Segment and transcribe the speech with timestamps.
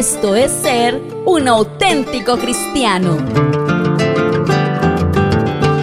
[0.00, 3.18] Esto es ser un auténtico cristiano.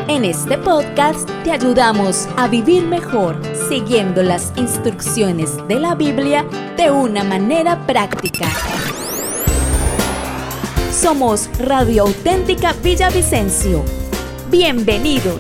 [0.08, 6.90] En este podcast te ayudamos a vivir mejor siguiendo las instrucciones de la Biblia de
[6.90, 8.48] una manera práctica.
[10.92, 13.86] Somos Radio Auténtica Villavicencio.
[14.50, 15.38] Bienvenidos.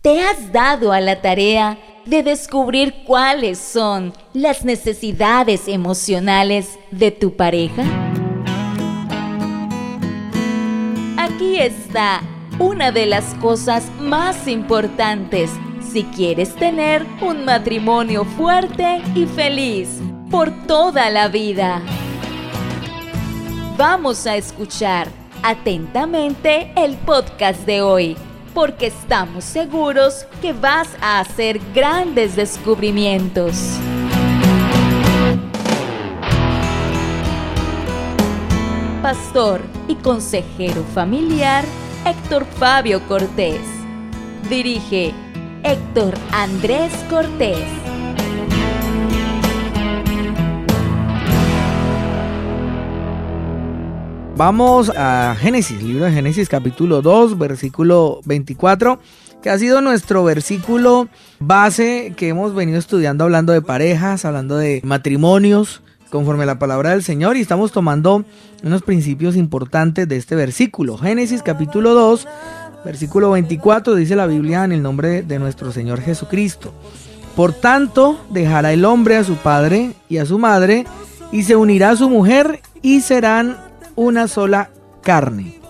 [0.00, 7.36] ¿Te has dado a la tarea de descubrir cuáles son las necesidades emocionales de tu
[7.36, 7.82] pareja?
[11.16, 12.22] Aquí está
[12.58, 19.88] una de las cosas más importantes si quieres tener un matrimonio fuerte y feliz
[20.30, 21.82] por toda la vida.
[23.76, 25.08] Vamos a escuchar
[25.42, 28.16] atentamente el podcast de hoy
[28.54, 33.56] porque estamos seguros que vas a hacer grandes descubrimientos.
[39.02, 41.64] Pastor y consejero familiar
[42.04, 43.60] Héctor Fabio Cortés.
[44.48, 45.12] Dirige
[45.64, 47.91] Héctor Andrés Cortés.
[54.34, 58.98] Vamos a Génesis, libro de Génesis capítulo 2, versículo 24,
[59.42, 64.80] que ha sido nuestro versículo base que hemos venido estudiando hablando de parejas, hablando de
[64.84, 68.24] matrimonios, conforme a la palabra del Señor, y estamos tomando
[68.64, 70.96] unos principios importantes de este versículo.
[70.96, 72.26] Génesis capítulo 2,
[72.86, 76.72] versículo 24, dice la Biblia en el nombre de nuestro Señor Jesucristo.
[77.36, 80.86] Por tanto, dejará el hombre a su padre y a su madre,
[81.32, 84.70] y se unirá a su mujer, y serán una sola
[85.02, 85.60] carne.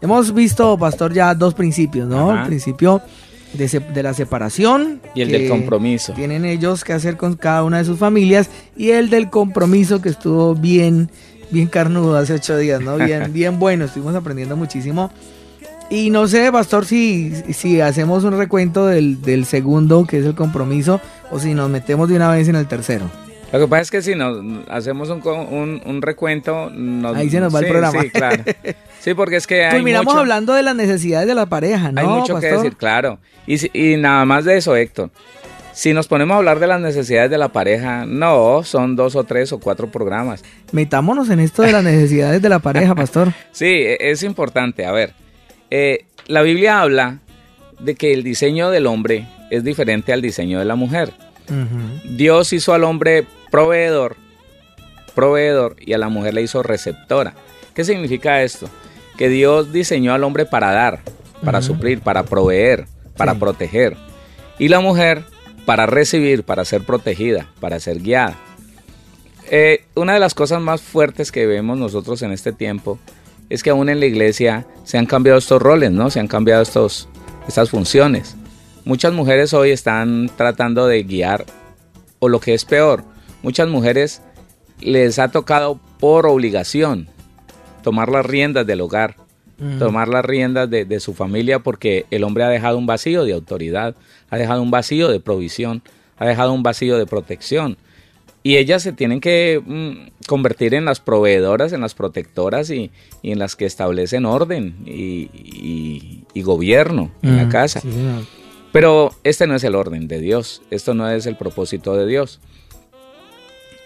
[0.00, 2.36] Hemos visto, pastor, ya dos principios, ¿no?
[2.36, 3.00] El principio
[3.54, 5.00] de, la separación.
[5.14, 6.12] Y el del compromiso.
[6.12, 8.50] Tienen ellos que hacer con cada una de sus familias.
[8.76, 11.10] Y el del compromiso que estuvo bien,
[11.50, 12.96] bien carnudo hace ocho días, ¿no?
[12.96, 13.84] Bien, bien bueno.
[13.84, 15.12] Estuvimos aprendiendo muchísimo.
[15.90, 20.34] Y no sé, pastor, si, si hacemos un recuento del, del segundo, que es el
[20.34, 21.00] compromiso,
[21.30, 23.10] o si nos metemos de una vez en el tercero.
[23.52, 26.72] Lo que pasa es que si nos hacemos un, un, recuento...
[27.14, 28.00] Ahí se nos va el programa.
[28.02, 28.42] Sí, claro.
[29.00, 32.06] Sí, porque es que hay Terminamos hablando de las necesidades de la pareja, ¿no, Hay
[32.06, 33.18] mucho que decir, claro.
[33.48, 35.10] Y, y nada más de eso, Héctor.
[35.72, 39.24] Si nos ponemos a hablar de las necesidades de la pareja, no, son dos o
[39.24, 40.44] tres o cuatro programas.
[40.70, 43.32] Metámonos en esto de las necesidades de la pareja, pastor.
[43.52, 44.84] sí, e, es importante.
[44.86, 45.14] A ver,
[45.70, 47.18] eh, la Biblia habla
[47.80, 51.12] de que el diseño del hombre es diferente al diseño de la mujer.
[52.04, 54.16] Dios hizo al hombre proveedor,
[55.14, 57.34] proveedor y a la mujer le hizo receptora.
[57.74, 58.68] ¿Qué significa esto?
[59.18, 61.00] Que Dios diseñó al hombre para dar,
[61.44, 62.86] para suplir, para proveer,
[63.16, 63.96] para proteger.
[64.58, 65.24] Y la mujer
[65.66, 68.36] para recibir, para ser protegida, para ser guiada.
[69.50, 72.98] Eh, una de las cosas más fuertes que vemos nosotros en este tiempo
[73.50, 76.08] es que aún en la iglesia se han cambiado estos roles, ¿no?
[76.08, 77.06] Se han cambiado estos,
[77.46, 78.34] estas funciones.
[78.86, 81.44] Muchas mujeres hoy están tratando de guiar,
[82.18, 83.04] o lo que es peor,
[83.42, 84.22] muchas mujeres
[84.80, 87.08] les ha tocado por obligación
[87.82, 89.16] tomar las riendas del hogar,
[89.78, 93.94] tomar las riendas de, su familia porque el hombre ha dejado un vacío de autoridad,
[94.30, 95.82] ha dejado un vacío de provisión,
[96.16, 97.76] ha dejado un vacío de protección.
[98.44, 102.90] Y ellas se tienen que mm, convertir en las proveedoras, en las protectoras y,
[103.22, 107.80] en las que establecen orden y, gobierno en la casa.
[108.72, 112.40] Pero este no es el orden de Dios, esto no es el propósito de Dios.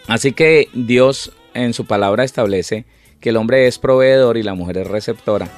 [0.09, 2.85] Así que Dios en su palabra establece
[3.21, 5.49] que el hombre es proveedor y la mujer es receptora.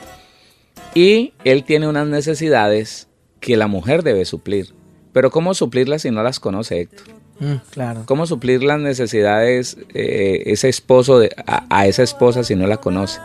[0.95, 3.09] Y él tiene unas necesidades
[3.41, 4.75] que la mujer debe suplir.
[5.13, 7.07] Pero ¿cómo suplirlas si no las conoce Héctor?
[7.41, 8.03] Mm, claro.
[8.07, 13.21] ¿Cómo suplir las necesidades eh, ese esposo de, a, esa esposa si no la conoce?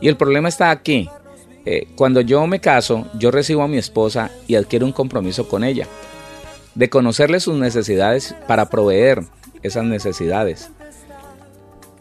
[0.00, 1.08] Y el problema está aquí.
[1.66, 5.64] Eh, cuando yo me caso, yo recibo a mi esposa y adquiero un compromiso con
[5.64, 5.86] ella,
[6.74, 9.22] de conocerle sus necesidades para proveer
[9.64, 10.70] esas necesidades.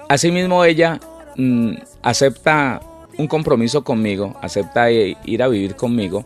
[0.09, 0.99] Asimismo, ella
[1.35, 1.73] mm,
[2.03, 2.81] acepta
[3.17, 6.25] un compromiso conmigo, acepta ir a vivir conmigo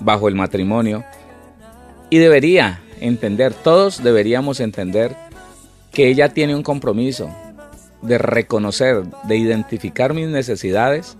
[0.00, 1.04] bajo el matrimonio
[2.08, 5.16] y debería entender, todos deberíamos entender
[5.92, 7.28] que ella tiene un compromiso
[8.02, 11.16] de reconocer, de identificar mis necesidades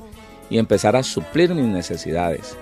[0.51, 2.57] y empezar a suplir mis necesidades.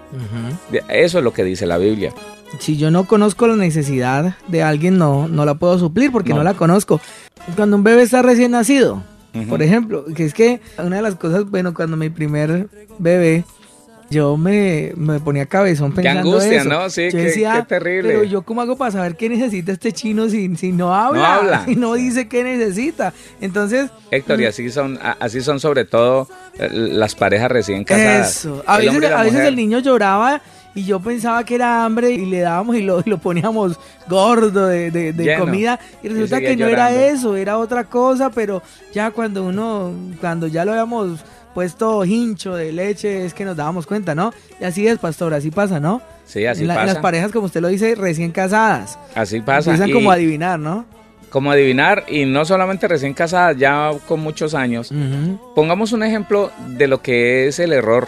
[0.88, 2.14] Eso es lo que dice la Biblia
[2.58, 6.42] si yo no conozco la necesidad de alguien, no, no la puedo suplir porque no.
[6.42, 7.00] la conozco.
[7.56, 9.02] Cuando un bebé está recién nacido,
[9.48, 12.68] por ejemplo, que es que una de las cosas, bueno, cuando mi primer
[12.98, 13.44] bebé
[14.12, 16.68] yo me, me ponía cabezón pensando Qué angustia, eso.
[16.68, 16.90] ¿no?
[16.90, 18.10] Sí, yo qué, decía, qué terrible.
[18.10, 21.26] Pero yo cómo hago para saber qué necesita este chino si, si no habla, No
[21.26, 21.64] habla.
[21.66, 23.14] si no dice qué necesita.
[23.40, 26.28] Entonces, Héctor, y mm, así son, así son sobre todo
[26.58, 28.36] eh, las parejas recién casadas.
[28.36, 28.62] Eso.
[28.66, 30.42] A El veces, a el niño lloraba
[30.74, 33.78] y yo pensaba que era hambre y le dábamos y lo, y lo poníamos
[34.08, 39.10] gordo de, de- comida y resulta que no era eso, era otra cosa, pero ya
[39.10, 41.20] cuando uno, cuando ya lo habíamos
[41.54, 44.32] puesto hincho de leche es que nos dábamos cuenta, ¿no?
[44.60, 46.00] Y así es, pastor, así pasa, ¿no?
[46.24, 46.92] Sí, así en, la- en pasa.
[46.94, 48.98] las parejas, como usted lo dice, recién casadas.
[49.14, 49.70] Así pasa.
[49.70, 50.86] Empiezan Y como a adivinar, ¿no?
[51.28, 54.92] como adivinar, y no solamente recién casadas, ya con muchos años.
[55.54, 58.06] Pongamos un ejemplo de lo que es el error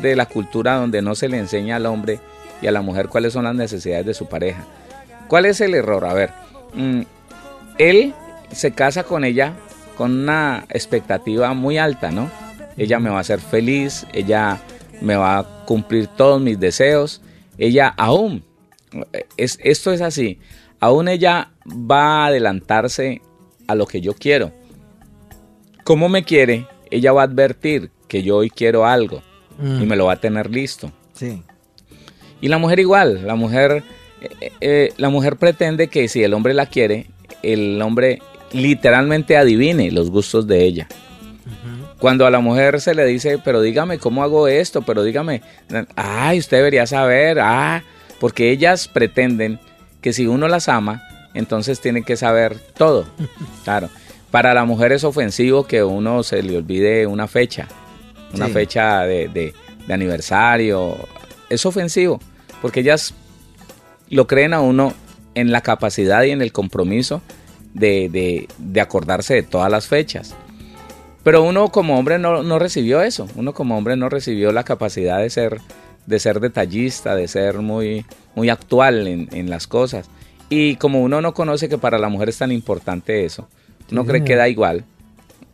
[0.00, 2.20] de la cultura donde no se le enseña al hombre
[2.62, 4.64] y a la mujer cuáles son las necesidades de su pareja.
[5.28, 6.04] ¿Cuál es el error?
[6.04, 6.30] A ver,
[6.74, 7.02] mm,
[7.78, 8.14] él
[8.52, 9.54] se casa con ella
[9.96, 12.30] con una expectativa muy alta, ¿no?
[12.76, 14.58] Ella me va a hacer feliz, ella
[15.00, 17.20] me va a cumplir todos mis deseos,
[17.58, 18.44] ella aún,
[19.36, 20.38] es, esto es así,
[20.78, 23.20] aún ella va a adelantarse
[23.66, 24.52] a lo que yo quiero.
[25.84, 26.66] ¿Cómo me quiere?
[26.90, 29.22] Ella va a advertir que yo hoy quiero algo
[29.60, 29.82] Mm.
[29.82, 30.90] y me lo va a tener listo.
[31.14, 31.42] Sí.
[32.40, 33.82] Y la mujer igual, la mujer,
[34.20, 37.06] eh, eh, la mujer pretende que si el hombre la quiere,
[37.42, 38.20] el hombre
[38.52, 40.88] literalmente adivine los gustos de ella.
[41.98, 45.42] Cuando a la mujer se le dice, pero dígame cómo hago esto, pero dígame,
[45.96, 47.82] ay, usted debería saber, ah,
[48.18, 49.58] porque ellas pretenden
[50.00, 51.02] que si uno las ama,
[51.34, 53.06] entonces tiene que saber todo.
[53.64, 53.90] Claro.
[54.30, 57.66] Para la mujer es ofensivo que uno se le olvide una fecha,
[58.34, 58.52] una Sí.
[58.52, 59.54] fecha de, de-
[59.86, 60.96] de aniversario.
[61.48, 62.20] Es ofensivo,
[62.62, 63.14] porque ellas
[64.08, 64.92] lo creen a uno
[65.34, 67.22] en la capacidad y en el compromiso
[67.74, 70.34] de, de- de acordarse de todas las fechas.
[71.22, 73.28] Pero uno como hombre no, no recibió eso.
[73.36, 75.60] Uno como hombre no recibió la capacidad de ser,
[76.06, 80.08] de ser detallista, de ser muy, muy actual en, en las cosas.
[80.48, 83.48] Y como uno no conoce que para la mujer es tan importante eso,
[83.92, 84.84] uno Sí, cree que da igual.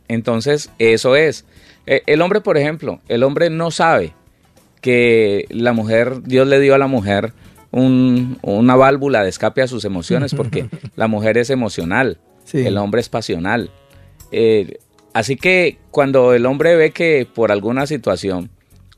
[0.07, 1.45] Entonces, eso es.
[1.87, 4.13] Eh, El hombre, por ejemplo, el hombre no sabe
[4.81, 7.33] que la mujer, Dios le dio a la mujer
[7.71, 12.65] un- una válvula de escape a sus emociones, porque la mujer es emocional, Sí.
[12.65, 13.69] el hombre es pasional.
[14.31, 14.77] Eh,
[15.13, 18.49] así que cuando el hombre ve que por alguna situación,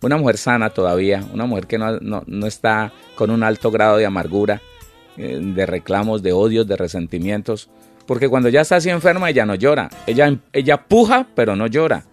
[0.02, 3.98] una mujer sana todavía, una mujer que no, no- no está con un alto grado
[3.98, 4.62] de amargura,
[5.18, 7.70] eh, de reclamos, de odios, de resentimientos,
[8.06, 12.06] porque cuando ya está así enferma ella no llora, ella, ella puja pero no llora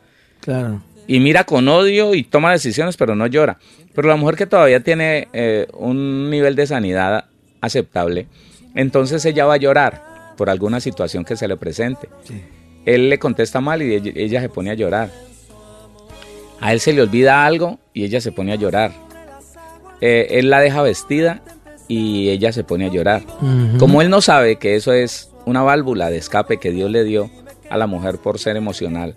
[0.46, 0.81] Claro.
[1.06, 3.58] y mira con odio y toma decisiones, pero no llora.
[3.94, 7.26] Pero la mujer que todavía tiene eh, un nivel de sanidad
[7.60, 8.28] aceptable,
[8.75, 12.08] entonces ella va a llorar por alguna situación que se le presente.
[12.25, 12.43] Sí.
[12.84, 15.10] Él le contesta mal y ella, ella se pone a llorar.
[16.60, 18.92] A él se le olvida algo y ella se pone a llorar.
[20.00, 21.42] Eh, él la deja vestida
[21.88, 23.22] y ella se pone a llorar.
[23.78, 27.31] Como él no sabe que eso es una válvula de escape que Dios le dio
[27.70, 29.14] a la mujer por ser emocional,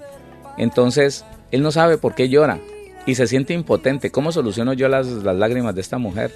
[0.60, 2.60] entonces él no sabe por qué llora
[3.06, 4.12] y se siente impotente.
[4.12, 6.32] ¿Cómo soluciono yo las, las lágrimas de esta mujer?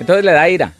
[0.00, 0.72] Entonces le da ira,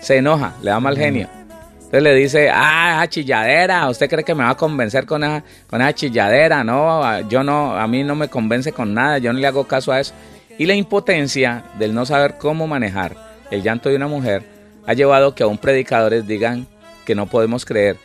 [0.00, 1.28] se enoja, le da mal genio.
[1.76, 5.42] Entonces le dice, ah, esa chilladera, ¿usted cree que me va a convencer con esa,
[5.68, 6.62] con esa chilladera?
[6.62, 9.90] No, yo no, a mí no me convence con nada, yo no le hago caso
[9.90, 10.14] a eso.
[10.56, 13.16] Y la impotencia del no saber cómo manejar
[13.50, 14.44] el llanto de una mujer
[14.86, 16.66] ha llevado que aún predicadores digan
[17.04, 17.96] que no podemos creer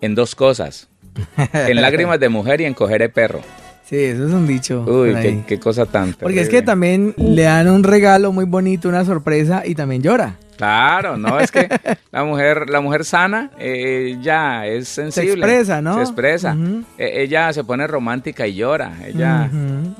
[0.00, 0.88] en dos cosas,
[1.36, 3.42] en lágrimas de mujer y en coger de perro.
[3.90, 4.84] Sí, eso es un dicho.
[4.86, 8.88] Uy, qué, qué cosa tan Porque es que también le dan un regalo muy bonito,
[8.88, 10.36] una sorpresa y también llora.
[10.56, 11.68] Claro, no, es que
[12.12, 15.32] la mujer, la mujer sana eh, ya es sensible.
[15.32, 15.96] expresa, ¿no?
[15.96, 16.56] Se expresa.
[16.98, 18.92] Eh, ella se pone romántica y llora.
[19.04, 19.50] Ella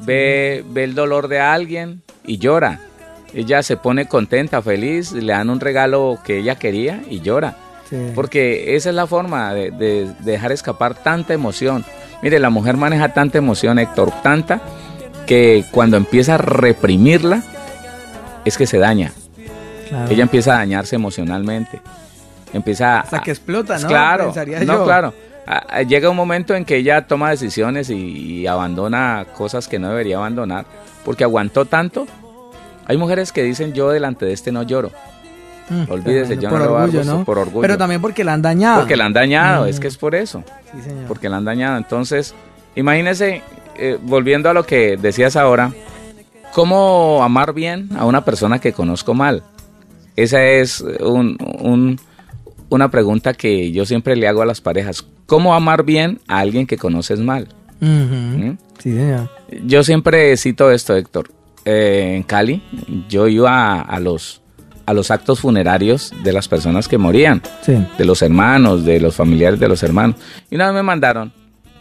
[0.06, 2.78] ve, ve el dolor de alguien y llora.
[3.34, 7.56] Ella se pone contenta, feliz, le dan un regalo que ella quería y llora.
[7.88, 7.96] Sí.
[8.14, 11.84] Porque esa es la forma de, de dejar escapar tanta emoción.
[12.22, 14.60] Mire, la mujer maneja tanta emoción, Héctor, tanta,
[15.26, 17.42] que cuando empieza a reprimirla,
[18.44, 19.12] es que se daña.
[19.88, 20.10] Claro.
[20.10, 21.80] Ella empieza a dañarse emocionalmente.
[22.52, 23.00] Empieza a...
[23.00, 23.88] Hasta que explota, ¿no?
[23.88, 24.84] Claro, Pensaría no, yo.
[24.84, 25.14] claro.
[25.88, 30.16] Llega un momento en que ella toma decisiones y, y abandona cosas que no debería
[30.18, 30.64] abandonar
[31.04, 32.06] porque aguantó tanto.
[32.86, 34.92] Hay mujeres que dicen yo delante de este no lloro.
[35.70, 37.24] Mm, Olvídese, yo por no le voy a dar orgullo, gusto, ¿no?
[37.24, 37.60] por orgullo.
[37.62, 38.80] Pero también porque la han dañado.
[38.80, 39.80] Porque la han dañado, es Mm.
[39.82, 40.42] que es por eso.
[40.72, 41.04] Sí, señor.
[41.06, 41.76] Porque la han dañado.
[41.78, 42.34] Entonces,
[42.74, 43.42] imagínese,
[43.78, 45.72] eh, volviendo a lo que decías ahora,
[46.52, 49.42] ¿cómo amar bien a una persona que conozco mal?
[50.16, 52.00] Esa es un- un-
[52.68, 55.04] una pregunta que yo siempre le hago a las parejas.
[55.26, 57.48] ¿Cómo amar bien a alguien que conoces mal?
[57.80, 58.50] ¿Mm?
[58.78, 59.30] Sí, señor.
[59.64, 61.30] Yo siempre cito esto, Héctor.
[61.66, 62.62] eh, en Cali,
[63.10, 64.40] yo iba a, los,
[64.86, 69.60] a los actos funerarios de las personas que morían, de los hermanos, de los familiares
[69.60, 70.16] de los hermanos.
[70.50, 71.32] Y una vez me mandaron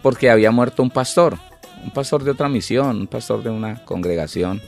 [0.02, 1.38] porque había muerto un pastor,
[1.84, 4.62] un pastor de otra misión, un pastor de una congregación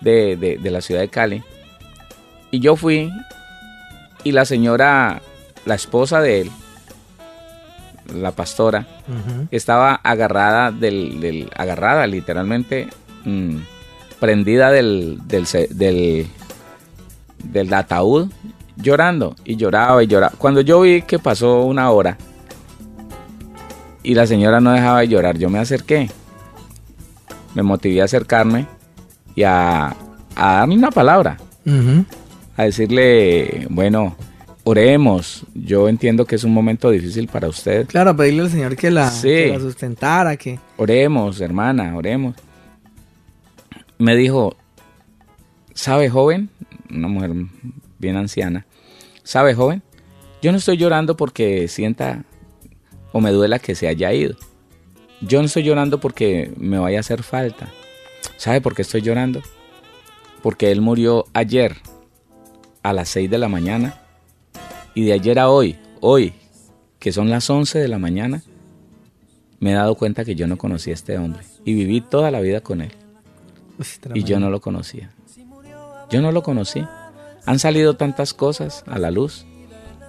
[0.00, 1.42] de, de la ciudad de Cali.
[2.50, 3.10] Y yo fui
[4.26, 5.22] y la señora,
[5.66, 6.50] la esposa de él,
[8.12, 8.86] la pastora,
[9.52, 12.88] estaba agarrada del, agarrada literalmente,
[13.24, 13.56] mm,
[14.18, 16.26] prendida del, del, del,
[17.72, 18.30] ataúd,
[18.76, 20.34] llorando y lloraba y lloraba.
[20.36, 22.16] Cuando yo vi que pasó una hora
[24.02, 26.10] y la señora no dejaba de llorar, yo me acerqué,
[27.54, 28.66] me motivé a acercarme
[29.34, 29.96] y a,
[30.34, 31.38] a darle una palabra,
[32.56, 34.16] a decirle, bueno,
[34.66, 35.44] oremos.
[35.54, 37.86] Yo entiendo que es un momento difícil para usted.
[37.86, 40.58] Claro, pedirle al Señor que la, sustentara, que...
[40.76, 42.34] Oremos, hermana, oremos.
[43.98, 44.56] Me dijo,
[45.72, 46.50] ¿sabe joven?
[46.90, 47.32] Una mujer
[47.98, 48.66] bien anciana.
[49.22, 49.82] ¿Sabe joven?
[50.42, 52.24] Yo no estoy llorando porque sienta
[53.12, 54.36] o me duela que se haya ido.
[55.20, 57.68] Yo no estoy llorando porque me vaya a hacer falta.
[58.36, 59.42] ¿Sabe por qué estoy llorando?
[60.42, 61.76] Porque él murió ayer
[62.82, 64.00] a las 6 de la mañana
[64.94, 66.34] y de ayer a hoy, hoy,
[66.98, 68.42] que son las 11 de la mañana,
[69.58, 71.42] me he dado cuenta que yo no conocía a este hombre.
[71.64, 72.92] Y viví toda la vida con él.
[74.14, 75.10] y yo no lo conocía.
[76.10, 76.84] Yo no lo conocí.
[77.46, 79.46] Han salido tantas cosas a la luz.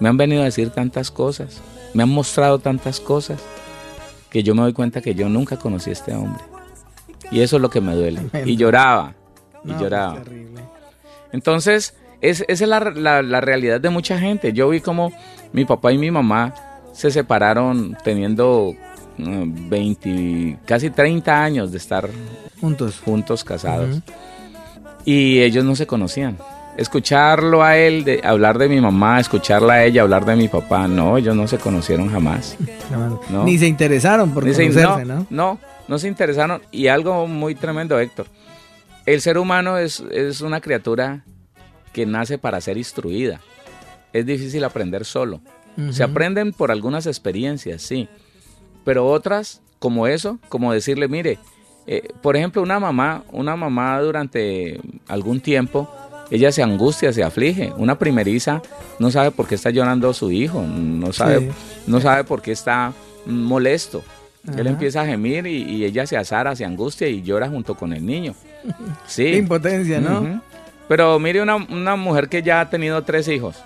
[0.00, 1.60] Me han venido a decir tantas cosas.
[1.94, 3.40] Me han mostrado tantas cosas.
[4.30, 6.42] Que yo me doy cuenta que yo nunca conocí a este hombre.
[7.30, 8.22] Y eso es lo que me duele.
[8.44, 9.14] Y lloraba.
[9.64, 10.22] Y lloraba.
[11.32, 12.80] Entonces, esa es la,
[13.40, 14.52] realidad de mucha gente.
[14.52, 15.12] Yo vi como
[15.52, 16.54] mi papá y mi mamá
[16.92, 18.74] se separaron teniendo
[19.18, 22.08] 20, mm, casi 30 años de estar
[22.60, 24.00] juntos, juntos casados.
[25.04, 26.38] Y ellos no se conocían.
[26.76, 30.86] Escucharlo a él, de, hablar de mi mamá, escucharla a ella, hablar de mi papá,
[30.86, 32.56] no, ellos no se conocieron jamás.
[33.44, 35.26] Ni se interesaron por conocerse, ¿no?
[35.28, 36.62] No, no se interesaron.
[36.70, 38.26] Y algo muy tremendo, Héctor.
[39.06, 41.24] El ser humano es, es una criatura
[41.92, 43.40] que nace para ser instruida.
[44.12, 45.40] Es difícil aprender solo.
[45.90, 48.08] Se aprenden por algunas experiencias, sí,
[48.84, 51.38] pero otras, como eso, como decirle, mire,
[51.90, 54.78] eh, por ejemplo, una mamá, una mamá durante
[55.08, 55.88] algún tiempo,
[56.30, 57.72] ella se angustia, se aflige.
[57.78, 58.60] Una primeriza
[58.98, 61.50] no sabe por qué está llorando su hijo, no sabe,
[61.86, 62.92] no sabe por qué está
[63.24, 64.02] molesto.
[64.54, 68.04] Él empieza a gemir y, ella se azara, se angustia y llora junto con el
[68.04, 68.34] niño.
[69.06, 69.34] Sí.
[69.36, 70.42] impotencia, ¿no?
[70.88, 73.56] Pero mire una, mujer que ya ha tenido tres hijos.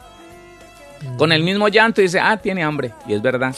[1.19, 2.93] Con el mismo llanto dice, ah, tiene hambre.
[3.09, 3.55] Y es verdad.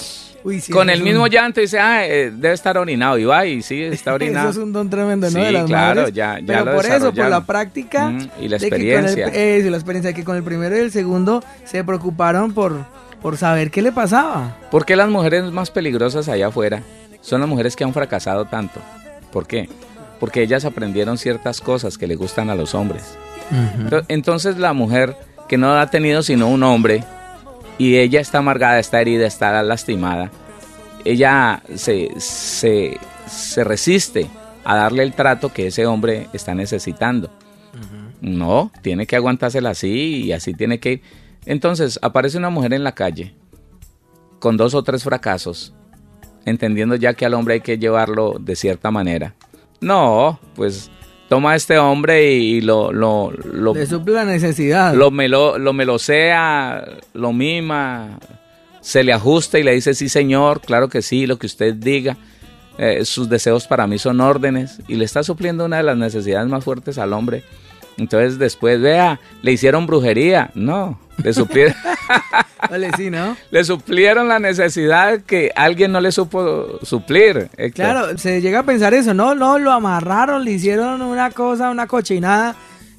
[0.71, 3.19] Con el mismo llanto dice, ah, eh, debe estar orinado.
[3.19, 4.51] Y va y sí, está orinado.
[4.51, 5.45] eso es un don tremendo, ¿no?
[5.45, 8.13] Sí, claro, ya, ya Pero por eso, por la práctica.
[8.41, 9.29] y la experiencia.
[9.29, 12.85] eso, la experiencia que con el primero y el segundo se preocuparon por,
[13.23, 14.57] por saber qué le pasaba.
[14.71, 16.83] ¿Por qué las mujeres más peligrosas allá afuera
[17.21, 18.81] son las mujeres que han fracasado tanto?
[19.33, 19.69] ¿Por qué?
[20.21, 23.17] Porque ellas aprendieron ciertas cosas que le gustan a los hombres.
[24.09, 25.17] Entonces la mujer
[25.49, 27.05] que no ha tenido sino un hombre
[27.79, 30.31] y ella está amargada, está herida, está lastimada,
[31.05, 34.29] ella se, se, resiste
[34.65, 37.31] a darle el trato que ese hombre está necesitando.
[38.21, 41.03] No, tiene que aguantársela así y así tiene que ir.
[41.45, 43.35] Entonces aparece una mujer en la calle
[44.39, 45.75] con dos o tres fracasos,
[46.47, 49.35] entendiendo ya que al hombre hay que llevarlo de cierta manera.
[49.81, 50.91] No, pues
[51.29, 53.75] toma a este hombre y, lo, lo, lo...
[53.75, 54.95] Le suple la necesidad.
[54.95, 58.19] Lo, melo, lo melosea, lo mima,
[58.81, 62.17] se le ajusta y le dice, sí señor, claro que sí, lo que usted diga.
[62.77, 66.49] Eh, sus deseos para mí son órdenes y le está supliendo una de las necesidades
[66.49, 67.45] más fuertes al hombre.
[67.97, 70.51] Entonces después, vea, le hicieron brujería.
[70.55, 71.75] No, le suplieron.
[73.51, 77.49] Le suplieron la necesidad que alguien no le supo suplir.
[77.75, 79.35] Claro, se llega a pensar eso, ¿no?
[79.35, 82.57] No, lo amarraron, le hicieron una cosa, una cochinada.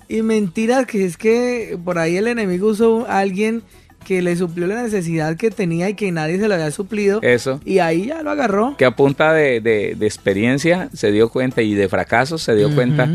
[0.07, 3.63] Y mentiras que es que por ahí el enemigo usó a alguien
[4.05, 7.19] que le suplió la necesidad que tenía y que nadie se lo había suplido.
[7.23, 7.59] Eso.
[7.65, 8.77] Y ahí ya lo agarró.
[8.77, 13.09] Que a punta de, experiencia se dio cuenta y de fracasos se dio cuenta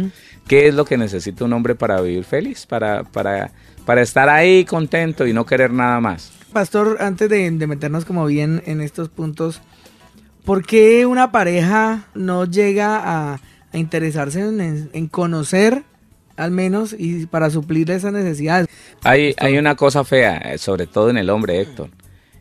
[0.51, 3.53] qué es lo que necesita un hombre para vivir feliz, para, para,
[3.87, 6.33] para estar ahí contento y no querer nada más.
[6.53, 9.63] Pastor, antes de, meternos como bien en estos puntos,
[10.45, 13.41] ¿por qué una pareja no llega a,
[13.73, 15.85] interesarse en, conocer
[16.37, 18.67] al menos y para suplir esas necesidades?
[19.05, 21.91] Hay, hay una cosa fea, eh, sobre todo en el hombre, Héctor.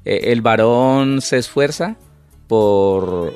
[0.03, 1.95] Eh, el varón se esfuerza
[2.47, 3.35] por,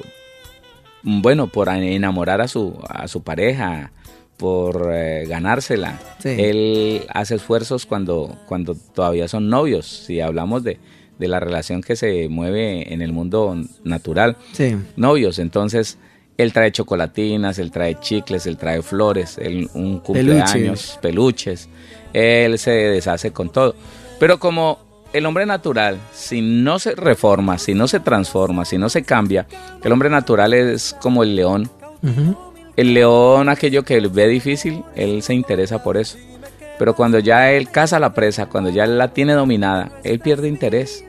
[1.04, 3.92] bueno, por enamorar a su, a su pareja,
[4.38, 6.00] por eh, ganársela.
[6.24, 10.80] Él hace esfuerzos cuando, cuando todavía son novios, si hablamos de,
[11.20, 14.38] de la relación que se mueve en el mundo natural.
[14.96, 15.98] Novios, entonces
[16.38, 21.70] él trae chocolatinas, él trae chicles, él trae flores, él, un cumpleaños, peluches.
[22.12, 23.76] Él se deshace con todo.
[24.20, 24.80] Pero como
[25.14, 29.48] el hombre natural, si no se reforma, si no se transforma, si no se cambia,
[29.84, 31.70] el hombre natural es como el león.
[32.76, 36.18] El león, aquello que ve difícil, él se interesa por eso.
[36.80, 40.48] Pero cuando ya él caza la presa, cuando ya él la tiene dominada, él pierde
[40.48, 41.04] interés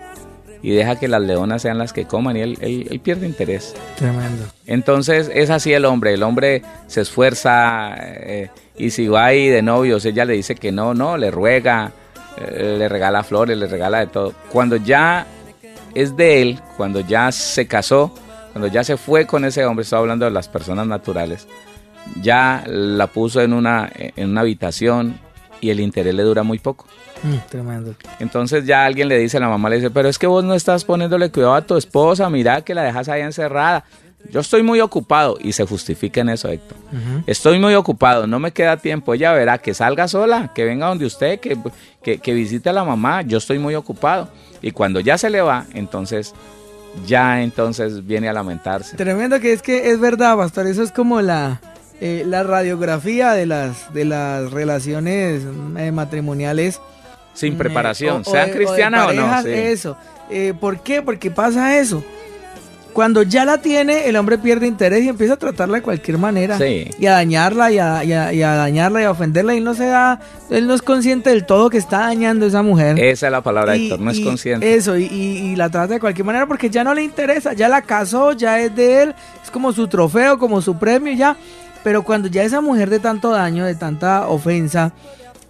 [0.63, 3.75] y deja que las leonas sean las que coman y él, él, pierde interés.
[3.97, 4.45] Tremendo.
[4.67, 9.61] Entonces es así el hombre, el hombre se esfuerza eh, y si va ahí de
[9.61, 11.93] novios, ella le dice que no, no, le ruega,
[12.39, 14.33] eh, le regala flores, le regala de todo.
[14.51, 15.27] Cuando ya
[15.95, 18.15] es de él, cuando ya se casó,
[18.55, 21.49] cuando ya se fue con ese hombre, estoy hablando de las personas naturales,
[22.23, 25.19] ya la puso en una, en una habitación
[25.61, 26.87] y el interés le dura muy poco.
[27.25, 27.97] Mm, tremendo.
[28.21, 30.55] Entonces ya alguien le dice, a la mamá le dice, pero es que vos no
[30.55, 33.83] estás poniéndole cuidado a tu esposa, mira que la dejas ahí encerrada.
[34.31, 36.79] Yo estoy muy ocupado y se justifica en eso, Héctor.
[37.27, 39.15] Estoy muy ocupado, no me queda tiempo.
[39.15, 41.59] Ella verá que salga sola, que venga donde usted, que,
[42.03, 43.23] que, visite a la mamá.
[43.23, 44.29] Yo estoy muy ocupado.
[44.63, 46.35] Y cuando ya se le va, entonces
[47.07, 48.97] ya entonces viene a lamentarse.
[48.97, 50.67] Tremendo que es que es verdad, pastor.
[50.67, 51.61] Eso es como la,
[52.01, 55.43] eh, la radiografía de las, de las relaciones
[55.77, 56.81] eh, matrimoniales.
[57.35, 59.39] Sin preparación, sea cristiana o, no.
[59.41, 59.97] Eso.
[60.31, 61.03] Eh, ¿Por qué?
[61.03, 62.05] Porque pasa eso
[62.95, 66.57] cuando ya la tiene, el hombre pierde interés y empieza a tratarla de cualquier manera.
[66.65, 69.55] Y a dañarla, y a, dañarla, y a ofenderla.
[69.57, 72.63] Y no se da, él no es consciente del todo que está dañando a esa
[72.63, 72.99] mujer.
[72.99, 74.75] Esa es la palabra, Héctor, no es consciente.
[74.75, 78.33] Eso, y, la trata de cualquier manera porque ya no le interesa, ya la casó,
[78.33, 81.37] ya es de él, es como su trofeo, como su premio, ya.
[81.83, 84.93] Pero cuando ya esa mujer de tanto daño, de tanta ofensa,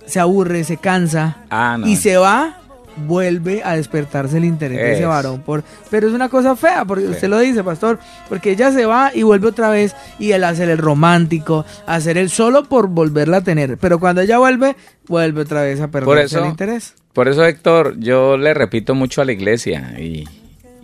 [0.07, 2.59] se aburre, se cansa ah, y se va,
[2.97, 5.43] vuelve a despertarse el interés de ese varón.
[5.43, 7.99] Por, pero es una cosa fea, porque usted lo dice, pastor,
[8.29, 12.31] porque ella se va y vuelve otra vez y él hace el romántico, hacer el
[12.31, 13.79] solo por volverla a tener.
[13.79, 14.77] Pero cuando ella vuelve,
[15.07, 16.95] vuelve otra vez a perder el interés.
[17.13, 20.25] Por eso, Héctor, yo le repito mucho a la iglesia y,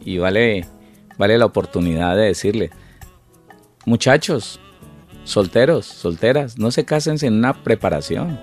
[0.04, 0.66] y vale,
[1.18, 2.70] vale la oportunidad de decirle,
[3.84, 4.60] muchachos,
[5.24, 8.38] solteros, solteras, no se casen sin una preparación.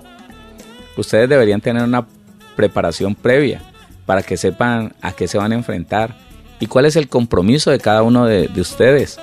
[0.96, 2.06] Ustedes deberían tener una
[2.58, 3.62] preparación previa
[4.04, 6.16] para que sepan a qué se van a enfrentar
[6.58, 9.20] y cuál es el compromiso de cada uno de, ustedes.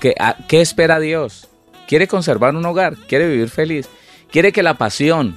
[0.00, 0.14] ¿Qué,
[0.46, 1.48] ¿Qué espera Dios?
[1.88, 2.94] ¿Quiere conservar un hogar?
[3.08, 3.88] ¿Quiere vivir feliz?
[4.30, 5.34] ¿Quiere que la pasión,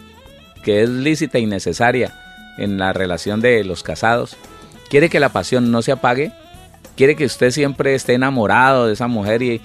[0.63, 2.13] que es lícita y necesaria
[2.59, 4.37] en la relación de los casados,
[4.91, 6.31] quiere que la pasión no se apague?
[6.95, 9.61] ¿Quiere que usted siempre esté enamorado de esa mujer y,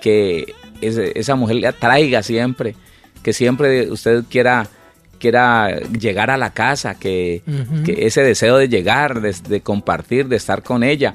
[0.00, 2.74] que esa mujer le atraiga siempre?
[3.22, 4.66] Que siempre usted quiera
[5.24, 7.40] quiera llegar a la casa, que,
[7.86, 11.14] ese deseo de llegar, de, compartir, de estar con ella.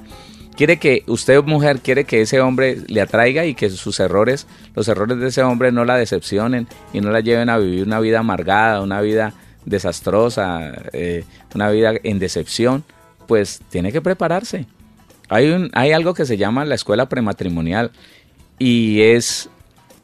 [0.58, 4.88] Quiere que usted, mujer, quiere que ese hombre le atraiga y que sus errores, los
[4.88, 8.22] errores de ese hombre no la decepcionen y no la lleven a vivir una vida
[8.22, 12.84] amargada, una vida desastrosa, eh, una vida en decepción,
[13.28, 14.65] pues tiene que prepararse.
[15.30, 17.91] Hay, un, hay algo que se llama la escuela prematrimonial
[18.58, 19.52] y es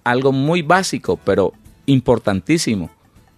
[0.04, 1.54] algo muy básico, pero
[1.88, 2.92] importantísimo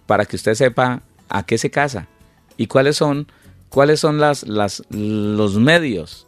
[0.08, 2.08] para que usted sepa a qué se casa
[2.56, 3.28] y cuáles son,
[3.68, 6.26] cuáles son las, las, los medios,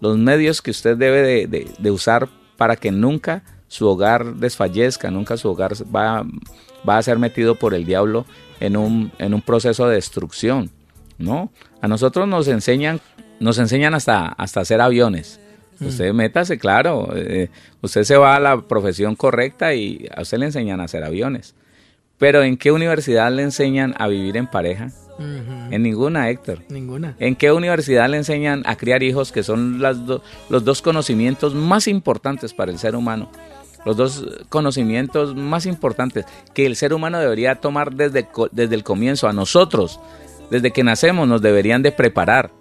[0.00, 5.48] los medios que usted debe de, usar para que nunca su hogar desfallezca, nunca su
[5.48, 6.26] hogar va,
[6.86, 8.26] va a ser metido por el diablo
[8.58, 10.72] en un, en un proceso de destrucción.
[11.16, 11.52] ¿no?
[11.80, 13.00] A nosotros nos enseñan,
[13.38, 15.38] nos enseñan hasta, hasta hacer aviones.
[15.78, 15.86] Mm.
[15.86, 17.50] Usted métase, claro, eh,
[17.82, 21.54] usted se va a la profesión correcta y a usted le enseñan a hacer aviones.
[22.22, 24.92] Pero ¿en qué universidad le enseñan a vivir en pareja?
[25.18, 26.60] En ninguna, Héctor.
[26.68, 27.16] Ninguna.
[27.18, 29.96] ¿En qué universidad le enseñan a criar hijos, que son las
[30.48, 33.28] los dos conocimientos más importantes para el ser humano?
[33.84, 39.26] Los dos conocimientos más importantes que el ser humano debería tomar desde, desde el comienzo.
[39.26, 39.98] A nosotros,
[40.48, 42.52] desde que nacemos, nos deberían de preparar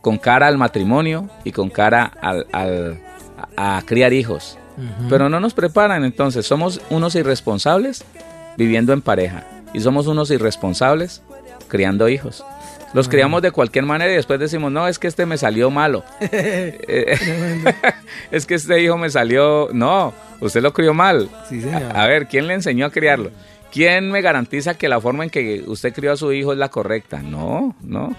[0.00, 2.44] con cara al matrimonio y con cara al,
[3.56, 4.58] a, criar hijos.
[5.08, 8.04] Pero no nos preparan, entonces somos unos irresponsables
[8.60, 11.22] viviendo en pareja y somos unos irresponsables
[11.66, 12.44] criando hijos.
[12.92, 16.04] Los criamos de cualquier manera y después decimos, no, es que este me salió malo.
[18.30, 19.70] es que este hijo me salió...
[19.72, 21.30] No, usted lo crió mal.
[21.94, 23.30] A, ver, ¿quién le enseñó a criarlo?
[23.72, 26.68] ¿Quién me garantiza que la forma en que usted crió a su hijo es la
[26.68, 27.22] correcta?
[27.22, 28.14] No, no,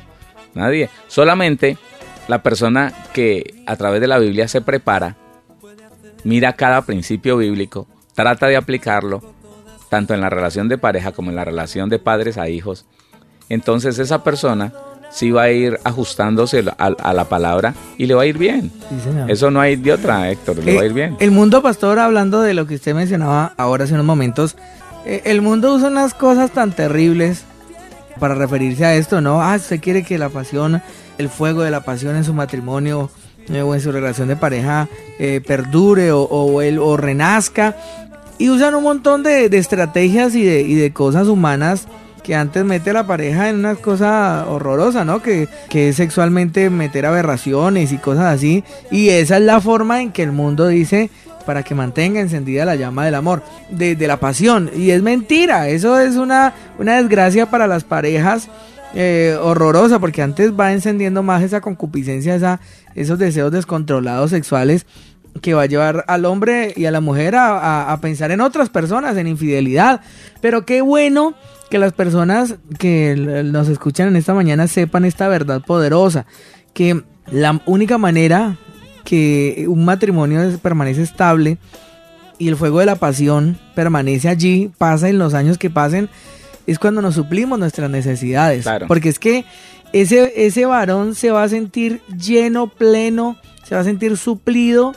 [0.55, 0.89] nadie.
[1.07, 1.77] Solamente
[2.27, 5.17] la persona que a través de la Biblia se prepara,
[6.23, 9.21] mira cada principio bíblico, trata de aplicarlo
[9.91, 12.85] tanto en la relación de pareja como en la relación de padres a hijos,
[13.49, 14.71] entonces esa persona
[15.09, 18.71] sí va a ir ajustándose a, la palabra y le va a ir bien.
[19.27, 21.17] Eso no hay de otra, Héctor, le va a ir bien.
[21.19, 24.55] El mundo, pastor, hablando de lo que usted mencionaba ahora hace unos momentos,
[25.05, 27.43] eh, el mundo usa unas cosas tan terribles
[28.17, 29.41] para referirse a esto, ¿no?
[29.41, 30.81] Ah, usted quiere que la pasión,
[31.17, 33.09] el fuego de la pasión en su matrimonio
[33.49, 34.87] eh, o en su relación de pareja
[35.19, 37.75] eh, perdure o, o, renazca.
[38.37, 41.87] Y usan un montón de, estrategias y de, y de cosas humanas
[42.23, 45.21] que antes mete a la pareja en una cosa horrorosa, ¿no?
[45.21, 48.63] Que, que es sexualmente meter aberraciones y cosas así.
[48.91, 51.09] Y esa es la forma en que el mundo dice
[51.45, 54.69] para que mantenga encendida la llama del amor, de, la pasión.
[54.75, 58.49] Y es mentira, eso es una, una desgracia para las parejas.
[58.93, 62.59] Eh, horrorosa porque antes va encendiendo más esa concupiscencia, esa,
[62.93, 64.85] esos deseos descontrolados sexuales
[65.41, 68.69] que va a llevar al hombre y a la mujer a, a, pensar en otras
[68.69, 70.01] personas, en infidelidad.
[70.41, 71.35] Pero qué bueno
[71.69, 73.15] que las personas que
[73.45, 76.25] nos escuchan en esta mañana sepan esta verdad poderosa,
[76.73, 78.57] que la única manera
[79.05, 81.57] que un matrimonio permanece estable
[82.37, 86.09] y el fuego de la pasión permanece allí, pasa en los años que pasen,
[86.67, 88.65] es cuando nos suplimos nuestras necesidades.
[88.87, 89.45] Porque es que
[89.93, 94.93] ese, ese varón se va a sentir lleno, pleno, se va a sentir suplido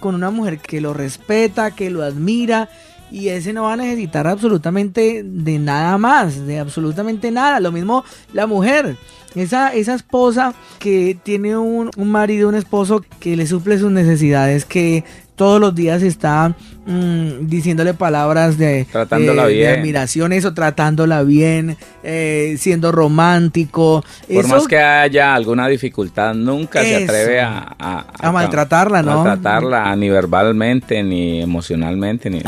[0.00, 2.68] con una mujer que lo respeta, que lo admira,
[3.10, 7.60] y ese no va a necesitar absolutamente de nada más, de absolutamente nada.
[7.60, 8.96] Lo mismo la mujer.
[9.34, 14.64] Esa, esa esposa que tiene un, un marido, un esposo que le suple sus necesidades,
[14.64, 15.04] que
[15.36, 16.54] todos los días está
[16.86, 19.78] mm, diciéndole palabras de, tratándola bien.
[19.78, 24.02] admiración, eso, tratándola bien, eh, siendo romántico.
[24.32, 29.22] Por más que haya alguna dificultad, nunca se atreve a, a, maltratarla, ¿no?
[29.22, 32.42] Maltratarla ni verbalmente, ni emocionalmente, ni,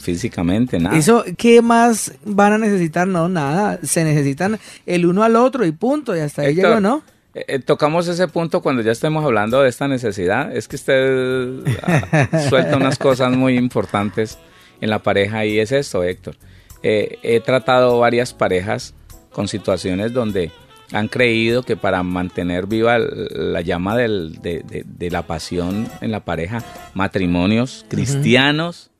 [0.00, 0.96] físicamente, nada.
[0.96, 3.06] Eso, ¿qué más van a necesitar?
[3.06, 3.78] No, nada.
[3.82, 7.02] Se necesitan el uno al otro y punto, y hasta ahí llegó, ¿no?
[7.34, 10.54] Eh, eh, tocamos ese punto cuando ya estemos hablando de esta necesidad.
[10.54, 14.38] Es que usted ah, suelta unas cosas muy importantes
[14.80, 16.36] en la pareja y es esto, Héctor.
[16.82, 18.94] Eh, he tratado varias parejas
[19.32, 20.52] con situaciones donde
[20.92, 27.84] han creído que para mantener viva la llama de, la pasión en la pareja, matrimonios
[27.88, 28.90] cristianos,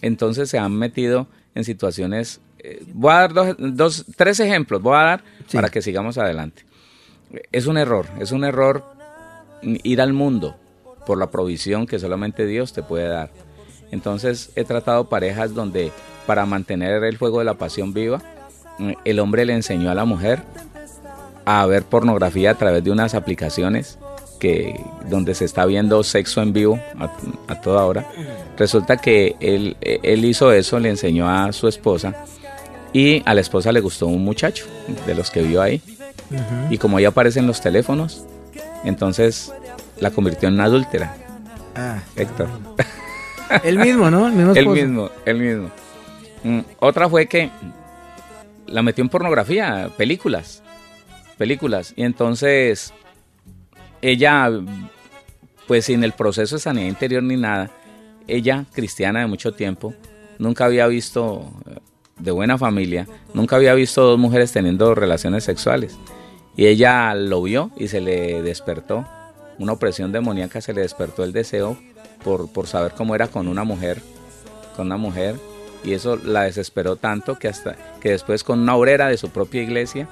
[0.00, 2.40] entonces se han metido en situaciones.
[2.92, 6.64] voy a dar dos, tres ejemplos, voy a dar para que sigamos adelante
[7.50, 8.84] es un error, es un error
[9.62, 10.56] ir al mundo
[11.06, 13.30] por la provisión que solamente Dios te puede dar.
[13.90, 15.92] Entonces he tratado parejas donde
[16.26, 18.22] para mantener el fuego de la pasión viva,
[19.04, 20.42] el hombre le enseñó a la mujer
[21.44, 23.98] a ver pornografía a través de unas aplicaciones
[24.38, 26.80] que donde se está viendo sexo en vivo
[27.48, 28.06] a, toda hora.
[28.56, 32.24] Resulta que él, él hizo eso, le enseñó a su esposa
[32.92, 34.66] y a la esposa le gustó un muchacho
[35.06, 35.80] de los que vio ahí
[36.70, 38.24] y como ya aparecen los teléfonos,
[38.84, 39.52] entonces
[40.00, 41.14] la convirtió en una adúltera.
[41.74, 42.48] Ah, Héctor.
[43.64, 44.28] El mismo, ¿no?
[44.28, 44.54] El mismo.
[44.54, 45.70] el mismo, el mismo.
[46.42, 47.50] Mm, otra fue que
[48.66, 50.62] la metió en pornografía, películas.
[51.36, 51.92] Películas.
[51.96, 52.94] Y entonces
[54.00, 54.50] ella,
[55.66, 57.70] pues sin el proceso de sanidad interior ni nada,
[58.26, 59.94] ella, cristiana de mucho tiempo,
[60.38, 61.78] nunca había visto, eh,
[62.18, 65.98] de buena familia, nunca había visto dos mujeres teniendo relaciones sexuales.
[66.56, 69.06] Y ella lo vio y se le despertó,
[69.58, 71.78] una opresión demoníaca, se le despertó el deseo
[72.24, 74.02] por, por saber cómo era con una mujer,
[74.76, 75.36] con una mujer.
[75.84, 79.62] Y eso la desesperó tanto que hasta que después con una obrera de su propia
[79.62, 80.08] iglesia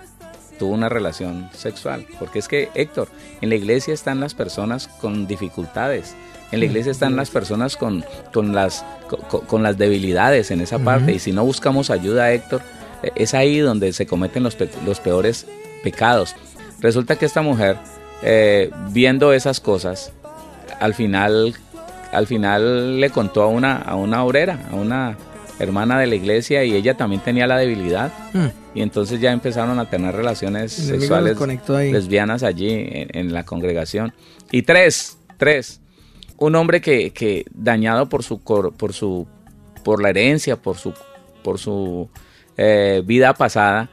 [0.59, 2.07] tuvo una relación sexual.
[2.19, 3.09] Porque es que, Héctor,
[3.41, 6.15] en la iglesia están las personas con dificultades.
[6.53, 8.85] En la iglesia están las personas con, con las,
[9.47, 11.13] con, las debilidades en esa parte.
[11.13, 12.63] Y si no buscamos ayuda, Héctor,
[13.15, 15.47] es ahí donde se cometen los, los peores
[15.83, 16.35] pecados.
[16.81, 17.77] Resulta que esta mujer,
[18.23, 20.13] eh, viendo esas cosas,
[20.81, 21.55] al final,
[22.13, 25.17] al final le contó a una, a una obrera, a una
[25.61, 28.47] hermana de la iglesia y ella también tenía la debilidad hmm.
[28.75, 31.39] y entonces ya empezaron a tener relaciones sexuales
[31.69, 34.15] lesbianas allí en, la congregación
[34.51, 35.83] y tres tres
[36.39, 39.27] un hombre que, que dañado por su por su
[39.85, 40.95] por la herencia por su
[41.43, 42.09] por su
[42.57, 43.91] eh, vida pasada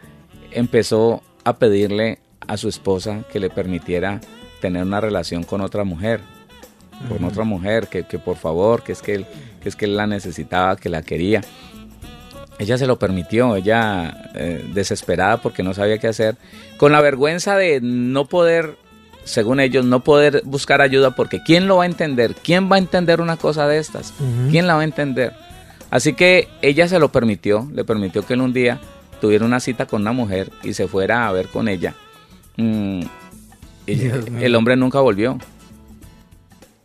[0.52, 4.20] empezó a pedirle a su esposa que le permitiera
[4.60, 6.20] tener una relación con otra mujer,
[7.08, 9.26] con otra mujer, que, por favor, que es que, él,
[9.62, 11.42] que es que él la necesitaba, que la quería.
[12.60, 16.36] Ella se lo permitió, ella eh, desesperada porque no sabía qué hacer,
[16.78, 18.76] con la vergüenza de no poder,
[19.24, 22.36] según ellos, no poder buscar ayuda porque ¿quién lo va a entender?
[22.36, 24.14] ¿Quién va a entender una cosa de estas?
[24.50, 25.34] ¿Quién la va a entender?
[25.92, 28.82] Así que ella se lo permitió, le permitió que en un día
[29.20, 31.96] tuviera una cita con una mujer y se fuera a ver con ella.
[32.58, 33.02] Mm,
[33.88, 35.38] el hombre nunca volvió.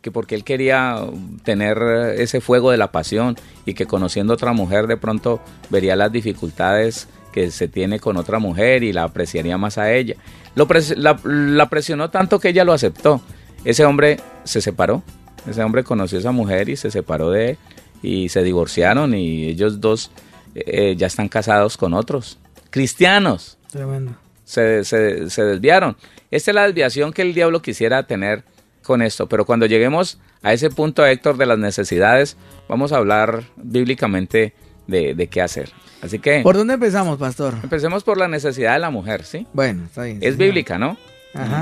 [0.00, 0.98] Que porque él quería
[1.44, 1.78] tener
[2.16, 5.40] ese fuego de la pasión y que conociendo otra mujer de pronto
[5.70, 10.16] vería las dificultades que se tiene con otra mujer y la apreciaría más a ella.
[10.54, 13.20] Lo la, presionó tanto que ella lo aceptó.
[13.64, 15.02] Ese hombre se separó.
[15.48, 17.58] Ese hombre conoció a esa mujer y se separó de él
[18.02, 20.10] y se divorciaron y ellos dos
[20.54, 22.38] eh, ya están casados con otros.
[22.70, 23.58] Cristianos.
[23.70, 24.16] Tremendo.
[24.44, 25.96] Se, se, se desviaron.
[26.30, 28.44] Esta es la desviación que el diablo quisiera tener
[28.82, 29.28] con esto.
[29.28, 32.36] Pero cuando lleguemos a ese punto, Héctor, de las necesidades,
[32.68, 34.54] vamos a hablar bíblicamente
[34.86, 35.70] de, qué hacer.
[36.02, 36.40] Así que...
[36.40, 37.54] ¿Por dónde empezamos, pastor?
[37.62, 39.46] Empecemos por la necesidad de la mujer, ¿sí?
[39.52, 40.18] Bueno, está bien.
[40.20, 40.96] Es bíblica, ¿no?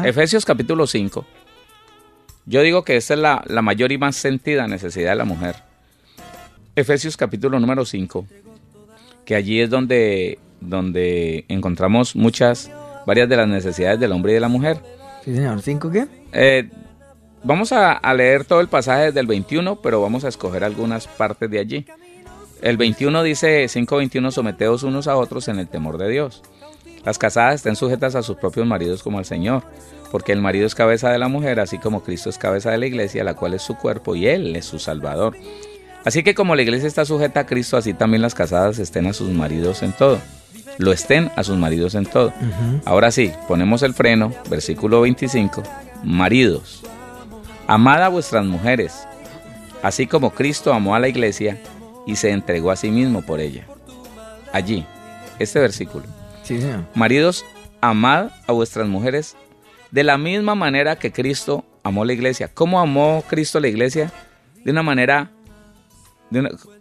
[0.05, 1.25] Efesios capítulo 5.
[2.47, 5.57] Yo digo que esta es la, la mayor y más sentida necesidad de la mujer.
[6.75, 8.27] Efesios capítulo número 5,
[9.31, 12.69] que allí es donde, donde encontramos muchas,
[13.07, 14.79] varias de las necesidades del hombre y de la mujer.
[15.25, 15.63] Sí, señor.
[15.63, 16.09] ¿Cinco qué?
[16.33, 16.69] Eh,
[17.45, 21.49] vamos a, a, leer todo el pasaje del 21, pero vamos a escoger algunas partes
[21.49, 21.87] de allí.
[22.61, 26.43] El 21 dice, 5.21, someteos unos a otros en el temor de Dios.
[27.05, 29.63] Las casadas estén sujetas a sus propios maridos como al Señor,
[30.11, 32.87] porque el marido es cabeza de la mujer, así como Cristo es cabeza de la
[32.87, 35.37] iglesia, la cual es su cuerpo y Él es su Salvador.
[36.05, 39.13] Así que como la iglesia está sujeta a Cristo, así también las casadas estén a
[39.13, 40.19] sus maridos en todo.
[40.79, 42.33] Lo estén a sus maridos en todo.
[42.85, 45.63] Ahora sí, ponemos el freno, versículo 25.
[46.03, 46.83] Maridos,
[47.67, 49.07] amad a vuestras mujeres,
[49.83, 51.61] así como Cristo amó a la iglesia
[52.07, 53.67] y se entregó a sí mismo por ella.
[54.53, 54.87] Allí,
[55.39, 56.07] este versículo.
[56.95, 57.45] Maridos,
[57.81, 59.37] amad a vuestras mujeres
[59.91, 62.49] de la misma manera que Cristo amó la iglesia.
[62.53, 64.11] ¿Cómo amó Cristo la iglesia?
[64.65, 65.31] De una manera...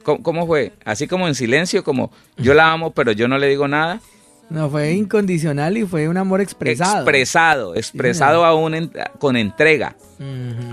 [0.04, 0.74] ¿cómo, fue?
[0.86, 4.02] Así como en silencio, como yo la amo, pero yo no le digo nada.
[4.50, 7.02] No, fue incondicional y fue un amor expresado.
[7.02, 9.96] Expresado, expresado aún con entrega,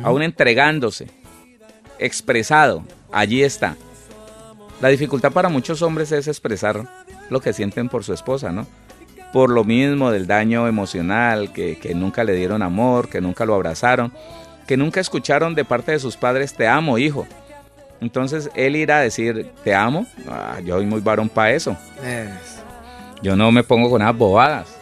[0.02, 1.08] aún entregándose,
[1.98, 3.76] expresado, allí está.
[4.80, 6.86] La dificultad para muchos hombres es expresar
[7.30, 8.66] lo que sienten por su esposa, ¿no?
[9.32, 14.12] Por lo mismo del daño emocional, que, nunca le dieron amor, que nunca lo abrazaron,
[14.66, 17.26] que nunca escucharon de parte de sus padres, te amo, hijo.
[18.00, 21.76] Entonces él irá a decir, te amo, ah, yo soy muy varón para eso.
[23.22, 24.76] Yo no me pongo con esas bobadas.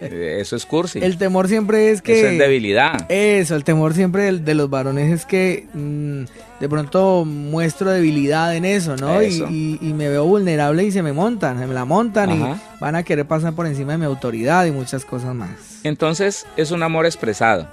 [0.00, 1.00] Eso es cursi.
[1.00, 2.18] El temor siempre es que...
[2.18, 3.10] Eso es debilidad.
[3.10, 6.24] Eso, el temor siempre de, los varones es que mm,
[6.60, 9.22] de pronto muestro debilidad en eso, ¿no?
[9.22, 12.44] Y, me veo vulnerable y se me montan, se me la montan y
[12.80, 15.80] van a querer pasar por encima de mi autoridad y muchas cosas más.
[15.84, 17.68] Entonces es un amor expresado.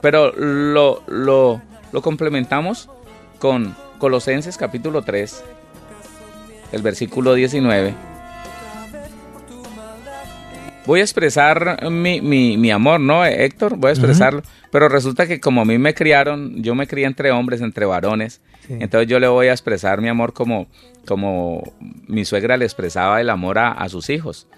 [0.00, 1.60] Pero lo, lo,
[1.92, 2.88] lo complementamos
[3.38, 5.44] con Colosenses capítulo 3,
[6.72, 7.94] el versículo 19
[10.90, 13.76] voy a expresar mi, mi, amor, ¿no, Héctor?
[13.76, 14.42] Voy a expresarlo.
[14.72, 18.40] Pero resulta que como a mí me criaron, yo me crié entre hombres, entre varones,
[18.68, 20.66] entonces yo le voy a expresar mi amor como,
[21.06, 21.72] como
[22.08, 24.48] mi suegra le expresaba el amor a, sus hijos,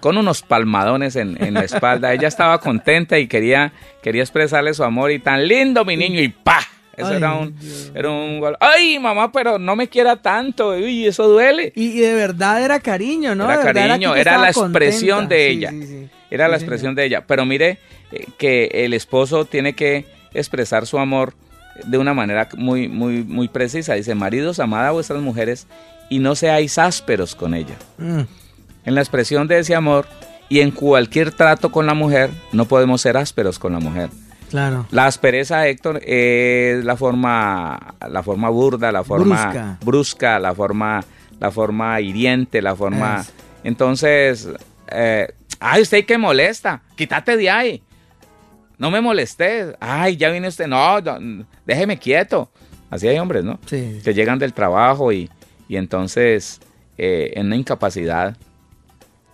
[0.00, 2.12] con unos palmadones en, en, la espalda.
[2.12, 6.28] Ella estaba contenta y quería, quería expresarle su amor y tan lindo mi niño y
[6.28, 6.60] ¡pa!
[6.98, 7.54] Eso era un,
[7.94, 10.70] era un Ay, mamá, pero no me quiera tanto.
[10.70, 11.72] Uy, eso duele.
[11.76, 13.44] Y, de verdad era cariño, ¿no?
[13.44, 15.72] Era cariño, era, la expresión de ella.
[16.30, 17.24] era la expresión de ella.
[17.26, 17.78] Pero mire
[18.10, 21.34] eh, que el esposo tiene que expresar su amor
[21.84, 23.94] de una manera muy, muy, muy precisa.
[23.94, 25.66] Dice, maridos, amad a vuestras mujeres
[26.08, 27.76] y no seáis ásperos con ella.
[27.98, 28.22] Mm.
[28.84, 30.06] En la expresión de ese amor
[30.48, 34.08] y en cualquier trato con la mujer, no podemos ser ásperos con la mujer.
[34.50, 34.86] Claro.
[34.90, 41.04] La aspereza, Héctor, es la forma, la forma burda, la forma brusca, la forma,
[41.38, 43.24] la forma hiriente, la forma.
[43.64, 44.48] Entonces,
[44.90, 45.28] eh,
[45.60, 47.82] ay, usted que molesta, quítate de ahí.
[48.78, 49.74] No me molestes.
[49.80, 50.68] Ay, ya viene usted.
[50.68, 50.98] No,
[51.66, 52.50] déjeme quieto.
[52.90, 53.58] Así hay hombres, ¿no?
[53.66, 54.00] Sí.
[54.02, 55.28] Que llegan del trabajo y,
[55.68, 56.60] y entonces
[56.96, 58.36] eh, en una incapacidad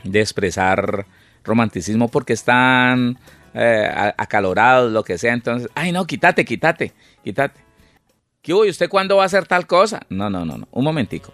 [0.03, 1.07] de expresar
[1.45, 3.19] romanticismo porque están
[3.55, 5.33] eh, acalorados, lo que sea.
[5.33, 7.61] Entonces, ay, no, quítate, quítate, quítate.
[8.43, 10.03] ¿Qué ¿Y usted cuándo va a hacer tal cosa?
[10.11, 10.69] No, no, no, no.
[10.71, 11.33] Un momentico.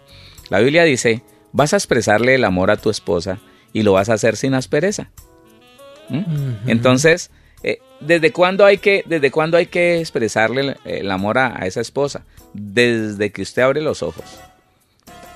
[0.49, 3.39] La Biblia dice, vas a expresarle el amor a tu esposa
[3.73, 5.09] y lo vas a hacer sin aspereza.
[6.09, 6.69] ¿Mm?
[6.69, 7.31] Entonces,
[7.63, 12.23] eh, ¿desde, cuándo hay que, ¿desde cuándo hay que expresarle el, amor a, esa esposa?
[12.53, 14.39] Desde que usted abre los ojos.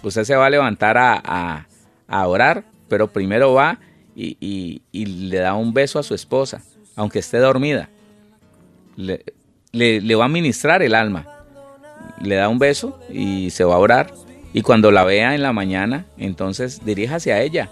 [0.04, 1.67] Usted se va a levantar a,
[2.08, 3.80] a orar, pero primero va
[4.15, 6.62] y, y, y, le da un beso a su esposa
[6.95, 7.89] aunque esté dormida.
[8.95, 9.23] Le,
[9.71, 11.27] le, va a ministrar el alma.
[12.21, 14.13] Le da un beso y se va a orar
[14.53, 17.69] Y cuando la vea en la mañana, entonces diríjase a ella,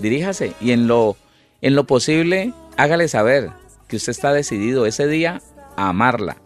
[0.00, 1.16] diríjase y en lo,
[1.60, 3.50] en lo posible hágale saber
[3.88, 5.42] que usted está decidido ese día
[5.76, 6.38] a amarla.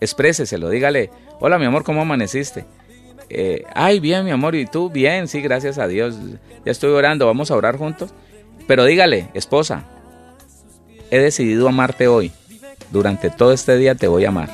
[0.00, 2.64] Expréseselo, dígale, hola mi amor, ¿cómo amaneciste?
[3.30, 4.90] Eh, Ay, bien mi amor, ¿y tú?
[4.90, 6.16] Bien, sí, gracias a Dios.
[6.64, 8.10] Ya estoy orando, vamos a orar juntos.
[8.66, 9.84] Pero dígale, esposa,
[11.10, 12.32] he decidido amarte hoy.
[12.90, 14.50] Durante todo este día te voy a amar.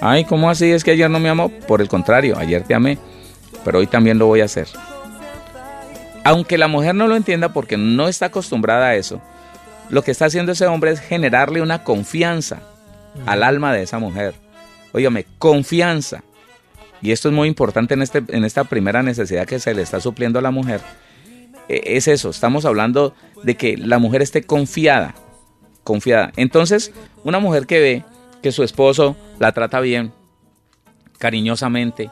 [0.00, 0.70] Ay, ¿cómo así?
[0.70, 1.50] Es que ayer no me amó.
[1.50, 2.98] Por el contrario, ayer te amé,
[3.64, 4.68] pero hoy también lo voy a hacer.
[6.24, 9.20] Aunque la mujer no lo entienda porque no está acostumbrada a eso,
[9.90, 12.60] lo que está haciendo ese hombre es generarle una confianza
[13.26, 14.34] al alma de esa mujer.
[14.92, 16.22] Óigame, confianza.
[17.00, 20.00] Y esto es muy importante en, este, en esta primera necesidad que se le está
[20.00, 20.80] supliendo a la mujer.
[21.68, 25.14] E, es eso, estamos hablando de que la mujer esté confiada,
[25.88, 26.32] confiada.
[26.36, 26.92] Entonces,
[27.24, 28.04] una mujer que ve
[28.42, 30.12] que su esposo la trata bien,
[31.16, 32.10] cariñosamente,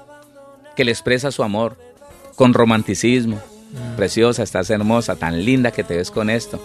[0.75, 1.77] que le expresa su amor,
[2.37, 3.37] con romanticismo.
[3.37, 3.97] Mm.
[3.97, 6.59] Preciosa, estás hermosa, tan linda que te ves con esto.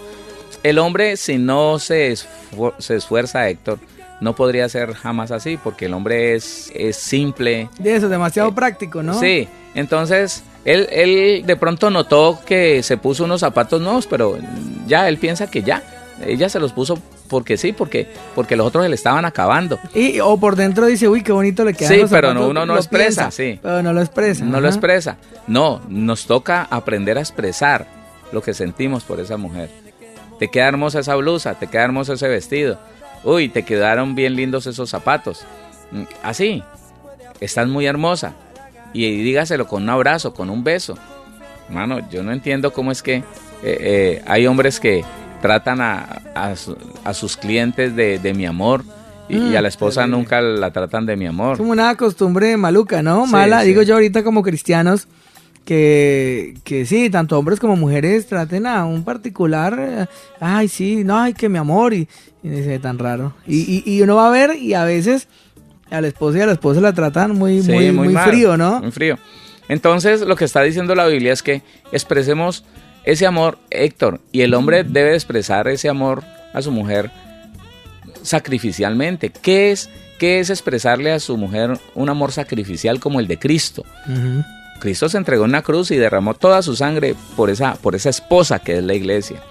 [0.63, 3.79] El hombre, si no se, se esfuerza, Héctor,
[4.21, 7.67] no podría ser jamás así, porque el hombre es, es simple.
[7.77, 9.19] De eso, demasiado eh, práctico, ¿no?
[9.19, 14.37] Sí, entonces él, él de pronto notó que se puso unos zapatos nuevos, pero
[14.87, 15.83] ya él piensa que ya,
[16.25, 16.97] ella se los puso
[17.29, 19.79] porque sí, porque, porque los otros se le estaban acabando.
[19.93, 21.89] Y o por dentro dice, uy, qué bonito le queda.
[21.89, 23.59] Sí, pero no, uno no expresa, sí.
[23.61, 24.43] Pero no lo expresa.
[24.45, 25.17] No lo expresa.
[25.47, 27.87] No, nos toca aprender a expresar
[28.31, 29.69] lo que sentimos por esa mujer.
[30.39, 32.79] Te queda hermosa esa blusa, te queda hermoso ese vestido.
[33.23, 35.45] Uy, te quedaron bien lindos esos zapatos.
[35.91, 36.63] Mm, así,
[37.39, 38.33] estás muy hermosa.
[38.93, 40.97] Y dígaselo con un abrazo, con un beso.
[41.67, 43.23] Hermano, yo no entiendo cómo es que eh,
[43.63, 45.05] eh, hay hombres que
[45.41, 46.21] tratan a,
[47.03, 48.83] a, sus clientes de, mi amor
[49.27, 51.57] y, a la esposa nunca la tratan de mi amor.
[51.57, 53.25] Como una costumbre maluca, ¿no?
[53.25, 55.07] Mala, digo yo ahorita como cristianos,
[55.65, 60.05] que, que sí, tanto hombres como mujeres traten a un particular, eh,
[60.39, 62.07] ay, sí, no, ay, que mi amor, y,
[62.43, 63.33] y dice tan raro.
[63.47, 65.27] Y, y, uno va a ver y a veces
[65.89, 68.81] a la esposa y a la esposa la tratan muy, muy, muy, frío, ¿no?
[68.81, 69.17] Muy frío.
[69.67, 72.65] Entonces, lo que está diciendo la Biblia es que expresemos
[73.03, 77.11] ese amor, Héctor, y el hombre debe expresar ese amor a su mujer
[78.21, 79.31] sacrificialmente.
[79.31, 83.83] ¿Qué es, qué es expresarle a su mujer un amor sacrificial como el de Cristo?
[84.79, 88.09] Cristo se entregó en una cruz y derramó toda su sangre por esa, por esa
[88.09, 89.41] esposa que es la iglesia.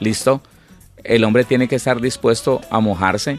[0.00, 0.42] ¿Listo?
[1.04, 3.38] El hombre tiene que estar dispuesto a mojarse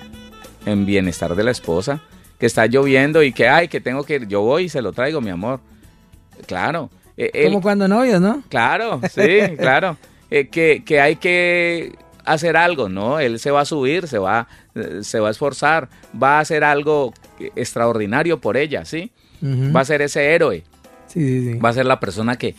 [0.65, 2.01] en bienestar de la esposa,
[2.39, 4.93] que está lloviendo y que, ay, que tengo que ir, yo voy y se lo
[4.93, 5.59] traigo, mi amor.
[6.47, 8.43] Claro, eh, Como cuando novios, ¿no?
[8.49, 9.97] Claro, sí, claro.
[10.31, 13.19] Eh, que, que, hay que hacer algo, ¿no?
[13.19, 15.89] Él se va a subir, se va, eh, se va a esforzar,
[16.21, 17.13] va a hacer algo
[17.55, 19.11] extraordinario por ella, ¿sí?
[19.41, 20.63] Va a ser ese héroe.
[21.15, 22.55] Va a ser la persona que,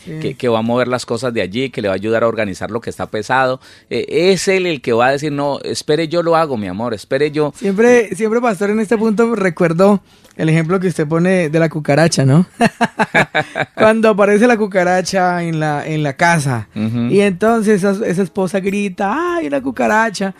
[0.49, 2.81] va a mover las cosas de allí, que le va a ayudar a organizar lo
[2.81, 3.61] que está pesado.
[3.89, 6.95] Eh, es él el que va a decir, no, espere yo lo hago, mi amor,
[6.95, 7.53] espere yo.
[7.57, 10.01] Siempre, siempre, pastor, en este punto recuerdo
[10.37, 12.47] el ejemplo que usted pone de la cucaracha, ¿no?
[13.75, 19.51] Cuando aparece la cucaracha en la, en la casa y entonces esa, esposa grita, ¡ay,
[19.51, 20.35] la cucaracha!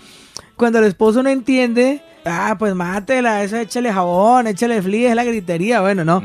[0.57, 5.25] Cuando el esposo no entiende, ah, pues mátela, eso échale jabón, échale flea, es la
[5.25, 6.23] gritería, bueno, no.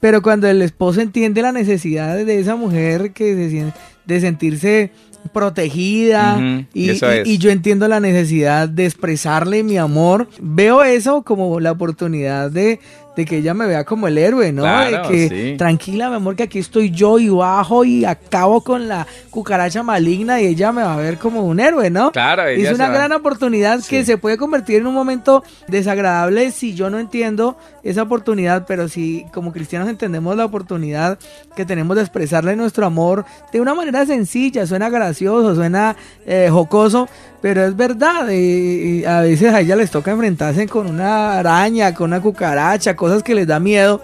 [0.00, 3.72] Pero cuando el esposo entiende la necesidad de esa mujer que se,
[4.04, 4.92] de sentirse
[5.32, 6.38] protegida
[6.72, 6.90] y,
[7.24, 12.78] y, yo entiendo la necesidad de expresarle mi amor, veo eso como la oportunidad de,
[13.16, 14.64] de que ella me vea como el héroe, ¿no?
[14.64, 19.06] de que tranquila, mi amor, que aquí estoy yo y bajo y acabo con la
[19.30, 22.12] cucaracha maligna y ella me va a ver como un héroe, ¿no?
[22.12, 26.90] Claro, es una gran oportunidad que se puede convertir en un momento desagradable si yo
[26.90, 31.18] no entiendo esa oportunidad, pero si como cristianos entendemos la oportunidad
[31.54, 37.08] que tenemos de expresarle nuestro amor de una manera sencilla, suena gracioso, suena eh, jocoso,
[37.40, 42.10] pero es verdad, y, a veces a ella les toca enfrentarse con una araña, con
[42.10, 44.02] una cucaracha, cosas que les da miedo.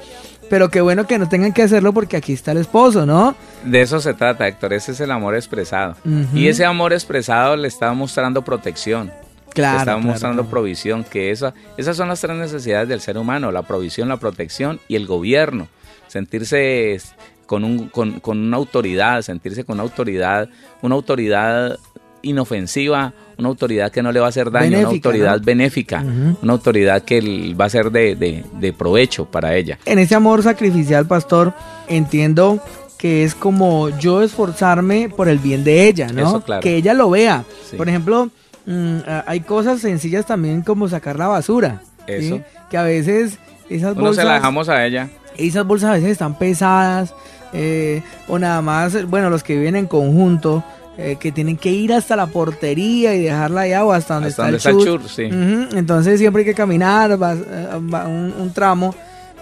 [0.49, 3.35] Pero qué bueno que no tengan que hacerlo porque aquí está el esposo, ¿no?
[3.65, 4.75] De eso se trata, Héctor.
[4.75, 5.97] Ese es el amor expresado.
[6.35, 9.11] Y ese amor expresado le está mostrando protección.
[9.55, 9.77] Claro.
[9.77, 11.05] Le está mostrando provisión.
[11.05, 14.97] Que esa, esas son las tres necesidades del ser humano: la provisión, la protección y
[14.97, 15.69] el gobierno.
[16.09, 17.01] Sentirse
[17.47, 20.51] con, un, con, con una autoridad, sentirse con una autoridad,
[20.83, 21.79] una autoridad
[22.21, 26.05] inofensiva, una autoridad que no le va a hacer daño, una autoridad benéfica,
[26.43, 29.79] una autoridad que va a ser de, provecho para ella.
[29.85, 31.53] En ese amor sacrificial, pastor,
[31.89, 32.61] entiendo
[32.97, 36.43] que es como yo esforzarme por el bien de ella, ¿no?
[36.61, 37.45] Que ella lo vea.
[37.77, 38.31] Por ejemplo,
[38.65, 41.83] mm, hay cosas sencillas también como sacar la basura.
[42.07, 42.41] Eso.
[42.71, 43.39] Que a veces
[43.69, 44.17] esas bolsas...
[44.17, 45.09] se la dejamos a ella.
[45.37, 47.15] esas bolsas a veces están pesadas
[47.53, 50.65] eh, o nada más, bueno, los que viven en conjunto.
[50.99, 54.51] Eh, que tienen que ir hasta la portería y dejarla allá o hasta donde está,
[54.51, 55.01] el, chur.
[55.09, 55.23] sí.
[55.23, 58.95] Entonces siempre hay que caminar un, un tramo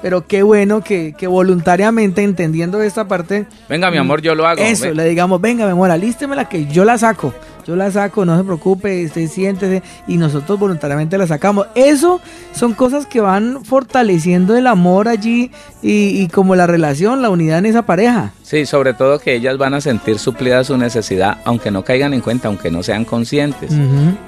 [0.02, 3.46] pero qué bueno que, voluntariamente entendiendo esta parte.
[3.68, 4.62] Venga, mi amor, yo lo hago.
[4.62, 7.34] Eso, le digamos, venga, mi amor, la que yo la saco.
[7.66, 11.66] Yo la saco, no se preocupe, usted siéntese y nosotros voluntariamente la sacamos.
[11.74, 12.20] Eso
[12.52, 15.50] son cosas que van fortaleciendo el amor allí
[15.82, 18.32] y, como la relación, la unidad en esa pareja.
[18.42, 22.20] Sí, sobre todo que ellas van a sentir suplida su necesidad, aunque no caigan en
[22.20, 23.72] cuenta, aunque no sean conscientes,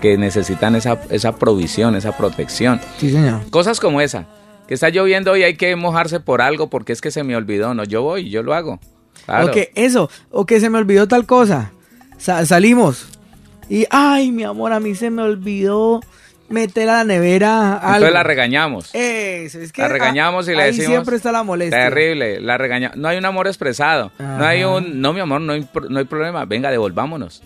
[0.01, 2.80] que necesitan esa, esa provisión, esa protección.
[2.99, 3.41] Sí, señor.
[3.51, 4.26] Cosas como esa
[4.66, 7.74] que está lloviendo y hay que mojarse por algo porque es que se me olvidó.
[7.74, 8.80] No, yo voy, yo lo hago.
[9.26, 9.49] Claro.
[9.49, 11.72] O que eso, o que se me olvidó tal cosa.
[12.18, 13.09] salimos
[13.69, 16.01] y, ay, mi amor, a mí se me olvidó
[16.49, 17.95] meter a la nevera algo.
[17.95, 18.95] Entonces la regañamos.
[18.95, 20.87] Eso, es que la regañamos y le decimos.
[20.87, 21.89] siempre está la molestia.
[21.89, 22.97] Terrible, la regañamos.
[22.99, 24.13] No hay un amor expresado.
[24.19, 26.45] No hay un, no, mi amor, no hay, no hay problema.
[26.45, 27.43] Venga, devolvámonos.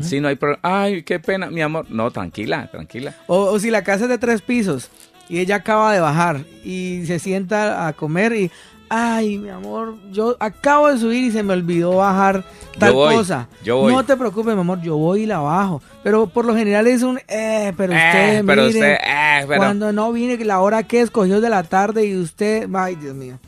[0.00, 0.60] Si no hay problema.
[0.62, 1.86] Ay, qué pena, mi amor.
[1.90, 3.14] No, tranquila, tranquila.
[3.26, 4.90] O, o si la casa es de tres pisos
[5.28, 8.50] y ella acaba de bajar y se sienta a comer y,
[8.88, 12.44] ay, mi amor, yo acabo de subir y se me olvidó bajar
[12.78, 13.48] tal cosa.
[13.64, 15.82] No te preocupes, mi amor, yo voy y la bajo.
[16.02, 20.12] Pero por lo general es un, eh, pero eh, usted, pero usted, eh, cuando no
[20.12, 23.38] viene la hora que escogió de la tarde y usted, ay, Dios mío.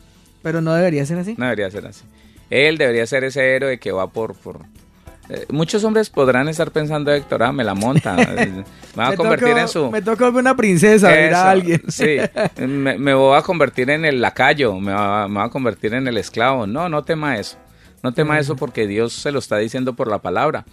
[0.41, 1.35] Pero no debería ser así.
[1.37, 2.03] No debería ser así.
[2.49, 4.61] Él debería ser ese héroe que va por, por,
[5.29, 8.15] eh, muchos hombres podrán estar pensando, Héctor, ah, me la monta.
[8.15, 8.63] me
[8.95, 9.91] va a convertir en su.
[9.91, 11.81] Me toca una princesa, a alguien.
[11.89, 12.17] sí,
[12.65, 16.67] me, voy a convertir en el lacayo, me va, me a convertir en el esclavo.
[16.67, 17.57] No, no tema eso.
[18.03, 20.65] No tema eso porque Dios se lo está diciendo por la palabra.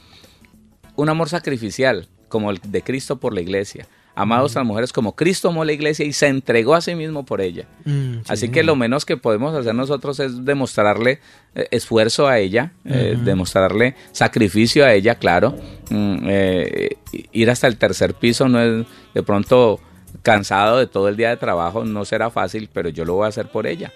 [0.95, 5.15] Un amor sacrificial, como el de Cristo por la iglesia amados a las mujeres como
[5.15, 7.67] Cristo amó la iglesia y se entregó a sí mismo por ella.
[7.85, 11.21] Mm, Así que lo menos que podemos hacer nosotros es demostrarle
[11.55, 15.57] eh, esfuerzo a ella, eh, demostrarle sacrificio a ella, claro.
[15.91, 16.97] Mm, eh,
[17.33, 19.81] ir hasta el tercer piso no es de pronto
[20.23, 23.29] cansado de todo el día de trabajo, no será fácil, pero yo lo voy a
[23.29, 23.93] hacer por ella,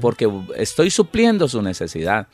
[0.00, 2.26] porque estoy supliendo su necesidad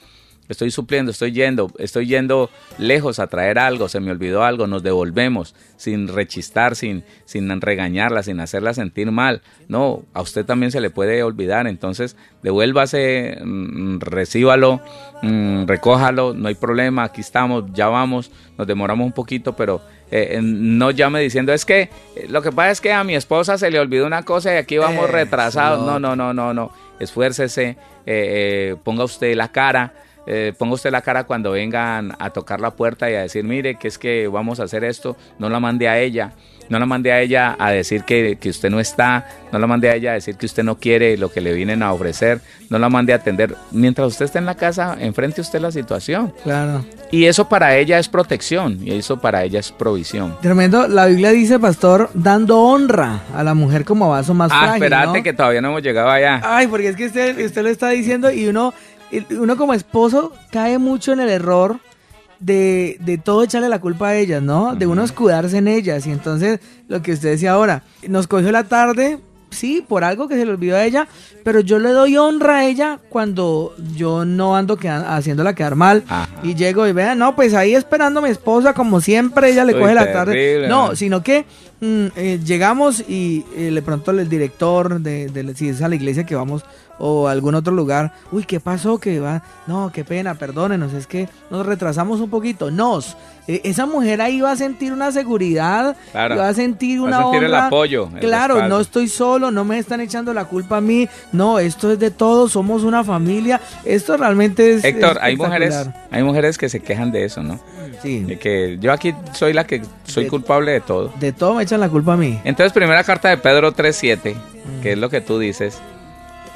[0.49, 4.83] estoy supliendo, estoy yendo, estoy yendo lejos a traer algo, se me olvidó algo, nos
[4.83, 9.43] devolvemos sin rechistar, sin, sin regañarla, sin hacerla sentir mal.
[9.69, 14.81] No, a usted también se le puede olvidar, entonces devuélvase, mm, recíbalo,
[15.23, 20.41] mm, recójalo, no hay problema, aquí estamos, ya vamos, nos demoramos un poquito, pero eh,
[20.43, 21.83] no llame diciendo, es que
[22.17, 24.57] eh, lo que pasa es que a mi esposa se le olvidó una cosa y
[24.57, 25.85] aquí vamos retrasados.
[25.87, 27.77] No, no, no, no, no, esfuércese,
[28.07, 29.93] eh, ponga usted la cara
[30.31, 33.77] eh, ponga usted la cara cuando vengan a tocar la puerta y a decir, mire,
[33.77, 36.35] que es que vamos a hacer esto, no la mande a ella,
[36.69, 39.95] no la mande a ella a decir que, usted no está, no la mande a
[39.95, 42.91] ella a decir que usted no quiere lo que le vienen a ofrecer, no la
[42.91, 43.57] mande a atender.
[43.71, 46.35] Mientras usted está en la casa, enfrente usted la situación.
[46.43, 46.85] Claro.
[47.11, 50.37] Y eso para ella es protección y eso para ella es provisión.
[50.43, 50.89] Tremendo.
[50.89, 54.83] La Biblia dice, pastor, dando honra a la mujer como vaso más ah, frágil.
[54.83, 56.43] Ah, espérate que todavía no hemos llegado allá.
[56.45, 58.75] Ay, porque es que usted, usted lo está diciendo y uno
[59.31, 61.81] uno como esposo cae mucho en el error
[62.41, 64.75] de, de, todo echarle la culpa a ellas, ¿no?
[64.75, 66.07] De uno escudarse en ellas.
[66.07, 69.19] Y entonces, lo que usted decía ahora, nos cogió la tarde,
[69.51, 71.09] sí, por algo que se le olvidó a ella,
[71.45, 76.05] pero yo le doy honra a ella cuando yo no ando haciéndola quedar mal.
[76.43, 79.79] Y llego y vean, no, pues ahí esperando a mi esposa, como siempre, ella le
[79.79, 80.67] coge la tarde.
[80.69, 81.45] No, sino que
[81.81, 85.97] mm, eh, llegamos y eh, de pronto el director de, de, si es a la
[85.97, 86.65] iglesia que vamos
[86.99, 88.99] o algún otro lugar, uy, ¿qué pasó?
[88.99, 92.71] Que va, no, qué pena, perdónenos, es que nos retrasamos un poquito.
[92.71, 97.23] Nos, e, esa mujer ahí va a sentir una seguridad, va a sentir una va
[97.23, 98.09] a sentir el apoyo.
[98.21, 101.99] Claro, no estoy solo, no me están echando la culpa a mí, no, esto es
[101.99, 104.85] de todos, somos una familia, esto realmente es...
[104.85, 107.61] Héctor, hay mujeres, hay mujeres que se quejan de eso, ¿no?
[108.03, 108.21] Sí.
[108.21, 111.13] De que yo aquí soy la que soy culpable de todo.
[111.19, 112.39] De todo me echan la culpa a mí.
[112.45, 114.37] Entonces, primera carta de Pedro 3.7,
[114.83, 115.81] que es lo que tú dices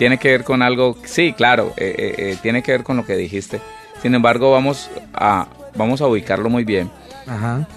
[0.02, 3.06] tiene que ver con algo, sí, claro, eh, eh, eh, tiene que ver con lo
[3.06, 3.60] que dijiste.
[4.02, 5.46] Sin embargo, vamos a,
[5.76, 6.90] vamos a ubicarlo muy bien.
[7.24, 7.68] Ajá.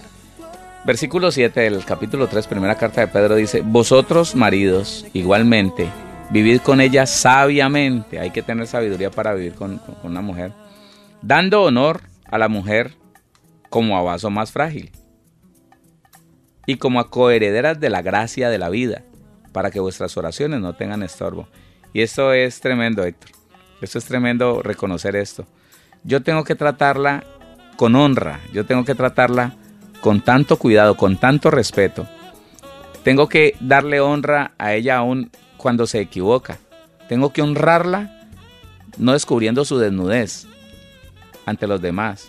[0.86, 5.88] Versículo 7 del capítulo 3, primera carta de Pedro dice, vosotros maridos, igualmente,
[6.32, 8.18] vivid con ella sabiamente.
[8.20, 10.52] Hay que tener sabiduría para vivir con, con una mujer.
[11.22, 12.96] Dando honor a la mujer
[13.70, 14.90] como a vaso más frágil
[16.66, 19.04] y como a coherederas de la gracia de la vida,
[19.52, 21.48] para que vuestras oraciones no tengan estorbo.
[21.96, 23.32] Y esto es tremendo, Héctor.
[23.80, 25.46] Esto es tremendo reconocer esto.
[26.04, 27.24] Yo tengo que tratarla
[27.78, 29.54] con honra, yo tengo que tratarla
[30.02, 32.06] con tanto cuidado, con tanto respeto.
[33.06, 36.58] Tengo que darle honra a ella aún cuando se equivoca.
[37.08, 38.28] tengo que honrarla
[38.98, 40.48] no descubriendo su desnudez
[41.46, 42.28] ante los demás.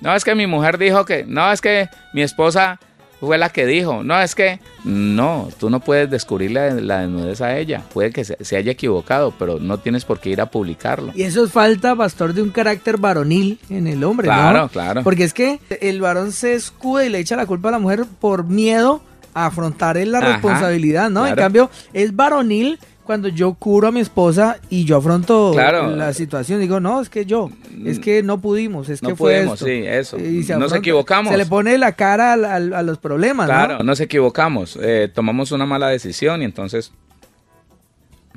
[0.00, 2.78] No es que mi mujer dijo que, no es que mi esposa
[3.24, 7.56] fue la que dijo, no es que, no, tú no puedes descubrirle la, desnudez a
[7.56, 11.12] ella, puede que se, haya equivocado, pero no tienes por qué ir a publicarlo.
[11.14, 14.68] Y eso es falta, pastor, de un carácter varonil en el hombre, claro, ¿no?
[14.68, 17.78] Claro, Porque es que el varón se escuda y le echa la culpa a la
[17.78, 19.02] mujer por miedo
[19.34, 21.26] a afrontar la responsabilidad, ¿no?
[21.26, 26.60] En cambio, es varonil cuando yo curo a mi esposa y yo afronto la situación,
[26.60, 27.50] digo, no, es que yo,
[27.84, 29.66] es que no pudimos, es que fue esto.
[29.66, 30.16] sí, eso.
[30.58, 31.30] nos equivocamos.
[31.30, 35.88] Se le pone la cara a, los problemas, Claro, nos equivocamos, eh, tomamos una mala
[35.88, 36.92] decisión y entonces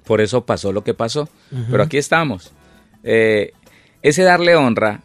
[0.03, 1.29] por eso pasó lo que pasó.
[1.71, 2.51] Pero aquí estamos.
[3.03, 3.53] Eh,
[4.01, 5.01] ese darle honra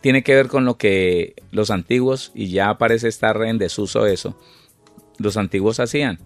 [0.00, 4.38] tiene que ver con lo que los antiguos, y ya parece estar en desuso eso,
[5.18, 6.18] los antiguos hacían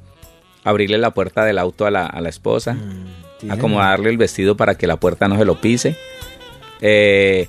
[0.64, 4.76] abrirle la puerta del auto a la, a la esposa, mm, acomodarle el vestido para
[4.76, 5.96] que la puerta no se lo pise,
[6.80, 7.48] eh,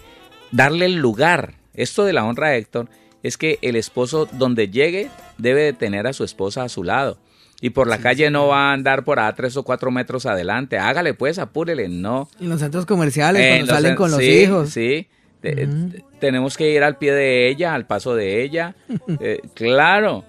[0.51, 1.55] darle el lugar.
[1.73, 2.89] Esto de la honra, Héctor,
[3.23, 7.17] es que el esposo donde llegue debe de tener a su esposa a su lado.
[7.63, 10.79] Y por la calle no va a andar por a tres o cuatro metros adelante.
[10.79, 12.27] Hágale pues, apúrele, no.
[12.39, 14.71] En los centros comerciales, cuando salen con los hijos.
[14.71, 15.07] Sí,
[16.19, 18.75] tenemos que ir al pie de ella, al paso de ella.
[19.19, 20.25] Eh, claro,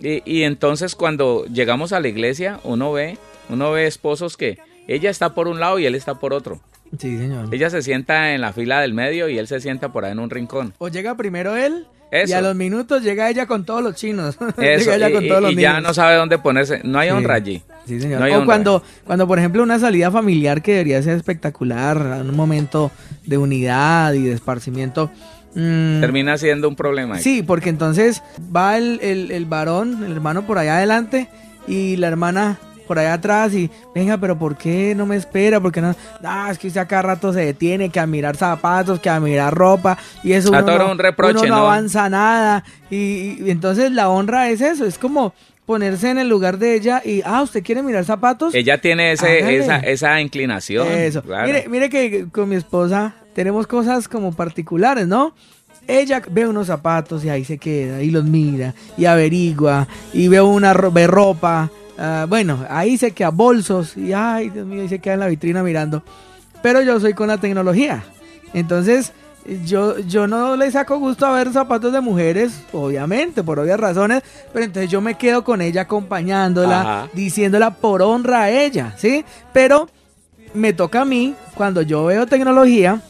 [0.00, 3.18] y, entonces cuando llegamos a la iglesia, uno ve,
[3.48, 6.60] uno ve esposos que ella está por un lado y él está por otro.
[6.98, 7.54] Sí, señor.
[7.54, 10.18] Ella se sienta en la fila del medio y él se sienta por ahí en
[10.18, 10.74] un rincón.
[10.78, 14.36] O llega primero él y a los minutos llega ella con todos los chinos.
[14.58, 14.92] Eso.
[14.92, 16.80] ella y, con todos los y ya no sabe dónde ponerse.
[16.84, 17.62] No hay honra allí.
[17.86, 18.22] Sí, señor.
[18.22, 22.90] o cuando, cuando, por ejemplo, una salida familiar que debería ser espectacular, un momento
[23.24, 25.10] de unidad y de esparcimiento,
[25.54, 26.00] Mm.
[26.00, 27.18] Termina siendo un problema.
[27.18, 28.22] Sí, porque entonces
[28.54, 31.28] va el, el, varón, el hermano por allá adelante
[31.66, 35.60] y la hermana por allá atrás y venga, pero ¿por qué no me espera?
[35.60, 35.94] Porque no,
[36.24, 39.54] ah, es que usted acá rato se detiene que a mirar zapatos, que a mirar
[39.54, 44.60] ropa y eso uno, no, un reproche, no, avanza nada y, entonces la honra es
[44.60, 45.32] eso, es como
[45.64, 48.54] ponerse en el lugar de ella y, ah, ¿usted quiere mirar zapatos?
[48.54, 50.88] Ella tiene ese, esa, esa inclinación.
[50.88, 51.22] Eso.
[51.44, 55.34] Mire, mire que con mi esposa tenemos cosas como particulares, ¿no?
[55.86, 60.40] Ella ve unos zapatos y ahí se queda y los mira y averigua y ve
[60.40, 61.70] una ve ropa.
[61.98, 65.26] Ah, bueno, ahí se queda bolsos y ay, Dios mío, y se queda en la
[65.26, 66.02] vitrina mirando.
[66.62, 68.04] Pero yo soy con la tecnología.
[68.54, 69.12] Entonces,
[69.64, 74.22] yo, yo no le saco gusto a ver zapatos de mujeres, obviamente, por obvias razones,
[74.52, 79.24] pero entonces yo me quedo con ella acompañándola, diciéndola por honra a ella, ¿sí?
[79.52, 79.88] Pero
[80.54, 83.00] me toca a mí, cuando yo veo tecnología,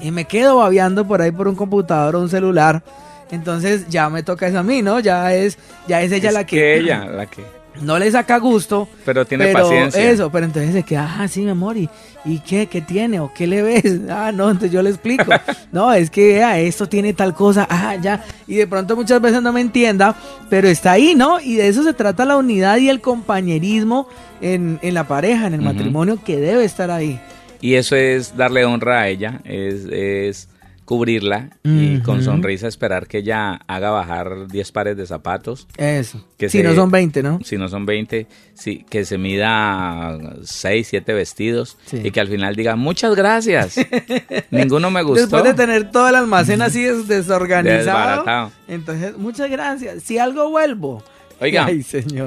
[0.00, 2.82] y me quedo babeando por ahí por un computador o un celular.
[3.30, 5.00] Entonces ya me toca eso a mí, ¿no?
[5.00, 7.42] Ya es, ya es ella la que, ella la que
[7.80, 8.88] no le saca gusto.
[9.04, 10.10] Pero tiene paciencia.
[10.10, 11.88] Eso, pero entonces se queda, ah, sí, mi amor, ¿y,
[12.24, 12.66] ¿y qué?
[12.66, 13.20] ¿Qué tiene?
[13.20, 14.00] ¿O qué le ves?
[14.10, 15.24] Ah, no, entonces yo le explico.
[15.72, 18.24] no, es que ah, esto tiene tal cosa, ah, ya.
[18.46, 20.14] Y de pronto muchas veces no me entienda,
[20.48, 21.40] pero está ahí, ¿no?
[21.40, 24.08] Y de eso se trata la unidad y el compañerismo
[24.40, 27.18] en, en la pareja, en el matrimonio, que debe estar ahí.
[27.64, 30.50] Y eso es darle honra a ella, es,
[30.84, 35.66] cubrirla y con sonrisa esperar que ella haga bajar 10 pares de zapatos.
[35.78, 36.22] Eso.
[36.36, 37.40] Que si no son 20, ¿no?
[37.42, 42.54] Si no son 20, sí, que se mida 6, 7 vestidos y que al final
[42.54, 43.76] diga muchas gracias.
[44.50, 45.22] Ninguno me gustó.
[45.22, 48.52] Después de tener todo el almacén así desorganizado.
[48.68, 50.02] Entonces, muchas gracias.
[50.02, 51.02] Si algo vuelvo.
[51.40, 51.66] Oiga,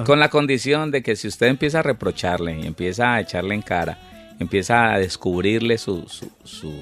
[0.04, 3.62] con la condición de que si usted empieza a reprocharle y empieza a echarle en
[3.62, 4.00] cara,
[4.40, 6.06] empieza a descubrirle su,
[6.44, 6.82] su,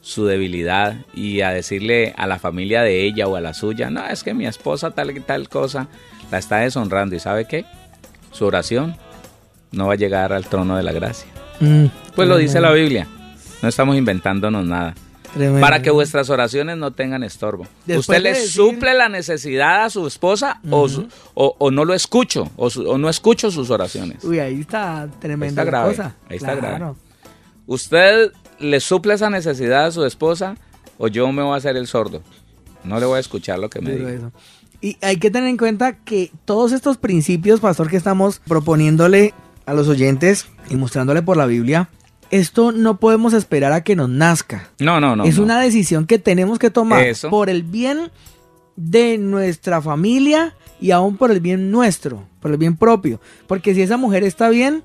[0.00, 4.06] su, debilidad y a decirle a la familia de ella o a la suya, no,
[4.06, 5.88] es que mi esposa tal y tal cosa
[6.30, 7.64] la está deshonrando y sabe qué,
[8.32, 8.96] su oración
[9.72, 11.30] no va a llegar al trono de la gracia.
[11.60, 13.06] Mm, pues lo dice la Biblia,
[13.62, 14.94] no estamos inventándonos nada.
[15.60, 17.66] Para que vuestras oraciones no tengan estorbo.
[17.86, 20.88] ¿Usted le suple la necesidad a su esposa o,
[21.34, 24.24] o, no lo escucho o, no escucho sus oraciones?
[24.24, 26.16] Uy, ahí está tremenda cosa.
[26.28, 26.94] Ahí está grave.
[27.66, 30.56] ¿Usted le suple esa necesidad a su esposa
[30.98, 32.22] o yo me voy a hacer el sordo?
[32.82, 34.32] No le voy a escuchar lo que me diga.
[34.80, 39.34] Y hay que tener en cuenta que todos estos principios, pastor, que estamos proponiéndole
[39.66, 41.90] a los oyentes y mostrándole por la Biblia,
[42.30, 44.70] esto no podemos esperar a que nos nazca.
[44.78, 45.24] No, no, no.
[45.24, 48.10] Es una decisión que tenemos que tomar por el bien
[48.76, 53.20] de nuestra familia y aún por el bien nuestro, por el bien propio.
[53.46, 54.82] Porque si esa mujer está bien,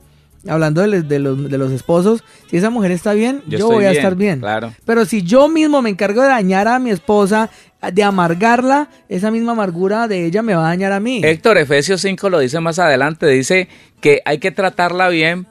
[0.47, 4.39] hablando de, los, esposos, si esa mujer está bien, yo, voy a estar bien.
[4.39, 4.73] Claro.
[4.85, 7.49] Pero si yo mismo me encargo de dañar a mi esposa,
[7.93, 11.21] de amargarla, esa misma amargura de ella me va a dañar a mí.
[11.23, 13.69] Héctor, Efesios 5 lo dice más adelante, dice
[14.01, 15.47] que hay que tratarla bien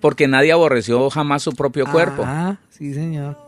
[0.00, 2.22] porque nadie aborreció jamás su propio cuerpo.
[2.24, 3.46] Ah, sí, señor.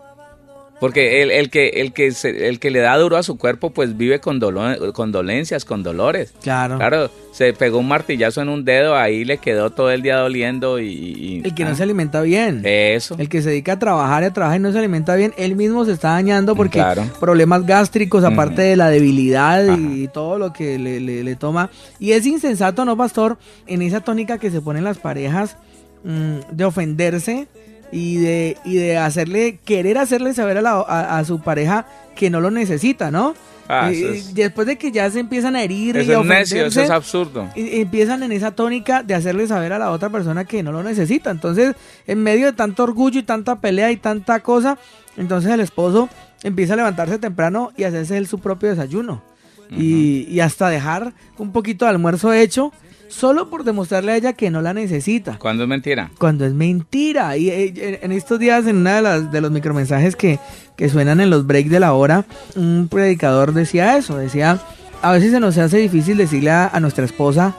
[0.81, 3.97] Porque el, el que, el, que el que le da duro a su cuerpo, pues
[3.97, 6.33] vive con, dolor, con dolencias, con dolores.
[6.41, 6.77] Claro.
[6.79, 10.79] Claro, se pegó un martillazo en un dedo, ahí le quedó todo el día doliendo
[10.79, 11.43] y...
[11.45, 11.75] el que no ah.
[11.75, 12.63] se alimenta bien.
[12.65, 13.17] Eso.
[13.19, 15.57] El que se dedica a trabajar y a trabajar y no se alimenta bien, él
[15.57, 16.83] mismo se está dañando porque
[17.19, 21.71] problemas gástricos, aparte de la debilidad y todo lo que le, le, toma.
[21.99, 23.37] Y es insensato, ¿no, pastor?
[23.67, 25.57] En esa tónica que se ponen las parejas
[26.05, 27.49] de ofenderse
[27.91, 32.51] y de, y de hacerle, querer hacerle saber a, a, su pareja que no lo
[32.51, 33.35] necesita, ¿no?
[33.69, 36.91] Ah, y, después de que ya se empiezan a herir y a necio, eso es
[36.91, 37.49] absurdo.
[37.55, 40.83] Y, empiezan en esa tónica de hacerle saber a la otra persona que no lo
[40.83, 41.31] necesita.
[41.31, 41.75] Entonces,
[42.07, 44.79] en medio de tanto orgullo y tanta pelea y tanta cosa,
[45.17, 46.09] entonces el esposo
[46.43, 49.23] empieza a levantarse temprano y hacerse él su propio desayuno.
[49.71, 52.73] y, y hasta dejar un poquito de almuerzo hecho
[53.09, 55.39] solo por demostrarle a ella que no la necesita.
[55.39, 56.11] ¿Cuándo es mentira?
[56.19, 57.37] Cuando es mentira.
[57.37, 60.39] Y eh, en estos días, en uno de, las, de los micromensajes que,
[60.77, 64.61] que suenan en los breaks de la hora, un predicador decía eso, decía,
[65.03, 67.55] a veces se nos hace difícil decirle a, a nuestra esposa,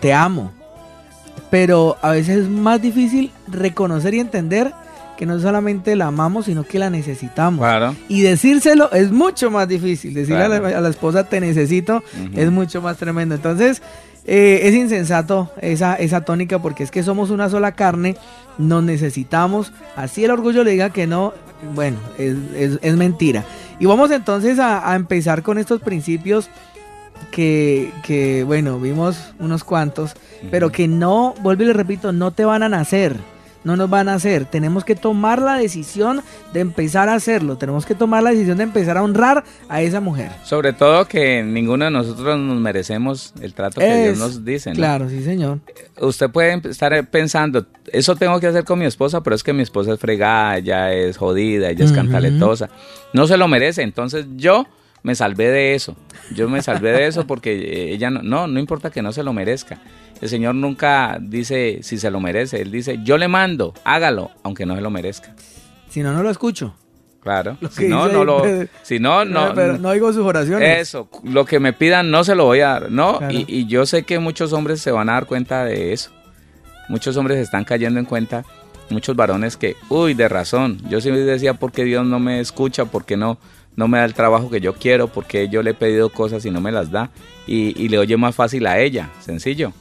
[0.00, 0.52] te amo.
[1.50, 4.72] Pero a veces es más difícil reconocer y entender
[5.16, 7.60] que no solamente la amamos, sino que la necesitamos.
[7.60, 7.94] Claro.
[8.08, 10.14] Y decírselo es mucho más difícil.
[10.14, 12.02] Decirle a, la, esposa te necesito
[12.34, 13.34] es mucho más tremendo.
[13.34, 13.82] Entonces,
[14.24, 18.16] eh, es insensato esa, esa tónica porque es que somos una sola carne,
[18.56, 21.34] nos necesitamos, así el orgullo le diga que no,
[21.74, 23.44] bueno, es, mentira.
[23.80, 26.48] Y vamos entonces a, empezar con estos principios
[27.32, 30.14] que, que, bueno, vimos unos cuantos,
[30.52, 33.16] pero que no, vuelvo y le repito, no te van a nacer
[33.64, 34.44] no nos van a hacer.
[34.46, 37.56] Tenemos que tomar la decisión de empezar a hacerlo.
[37.56, 40.30] Tenemos que tomar la decisión de empezar a honrar a esa mujer.
[40.44, 44.72] Sobre todo que ninguno de nosotros nos merecemos el trato que Dios nos dice.
[44.72, 45.60] Claro, sí, señor.
[46.00, 49.62] Usted puede estar pensando, eso tengo que hacer con mi esposa, pero es que mi
[49.62, 52.70] esposa es fregada, ella es jodida, ella es cantaletosa.
[53.12, 53.82] No se lo merece.
[53.82, 54.66] Entonces yo
[55.02, 55.96] me salvé de eso.
[56.34, 59.32] Yo me salvé de eso porque ella no, no, no importa que no se lo
[59.32, 59.80] merezca.
[60.22, 64.64] El Señor nunca dice si se lo merece, Él dice, yo le mando, hágalo, aunque
[64.64, 65.34] no se lo merezca.
[65.88, 66.76] Si no, no lo escucho.
[67.20, 67.58] Claro.
[67.70, 68.44] Si no, no lo.
[68.82, 69.52] Si no, no.
[69.52, 70.78] Pero no oigo sus oraciones.
[70.78, 72.90] Eso, lo que me pidan no se lo voy a dar.
[72.92, 76.10] No, y, y, yo sé que muchos hombres se van a dar cuenta de eso.
[76.88, 78.44] Muchos hombres están cayendo en cuenta,
[78.90, 80.78] muchos varones que, uy, de razón.
[80.88, 82.84] Yo siempre decía, ¿por qué Dios no me escucha?
[82.84, 83.38] ¿Por qué no,
[83.74, 85.08] no me da el trabajo que yo quiero?
[85.08, 87.10] ¿Por qué yo le he pedido cosas y no me las da?
[87.48, 89.10] Y, y le oye más fácil a ella.
[89.20, 89.72] Sencillo.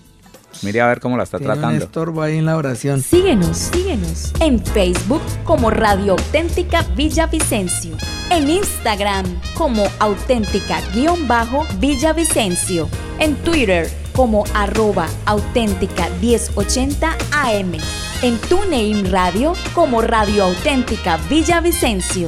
[0.62, 1.70] Mire a ver cómo la está tratando.
[1.70, 3.02] Un estorbo ahí en la oración.
[3.02, 7.98] Síguenos, síguenos en Facebook como Radio Auténtica Villavicencio.
[8.30, 9.26] En Instagram
[9.56, 12.88] como auténtica-villavicencio.
[13.20, 17.72] En Twitter como arroba auténtica 1080 AM.
[18.22, 22.28] En TuneIn Radio como Radio Auténtica Villavicencio.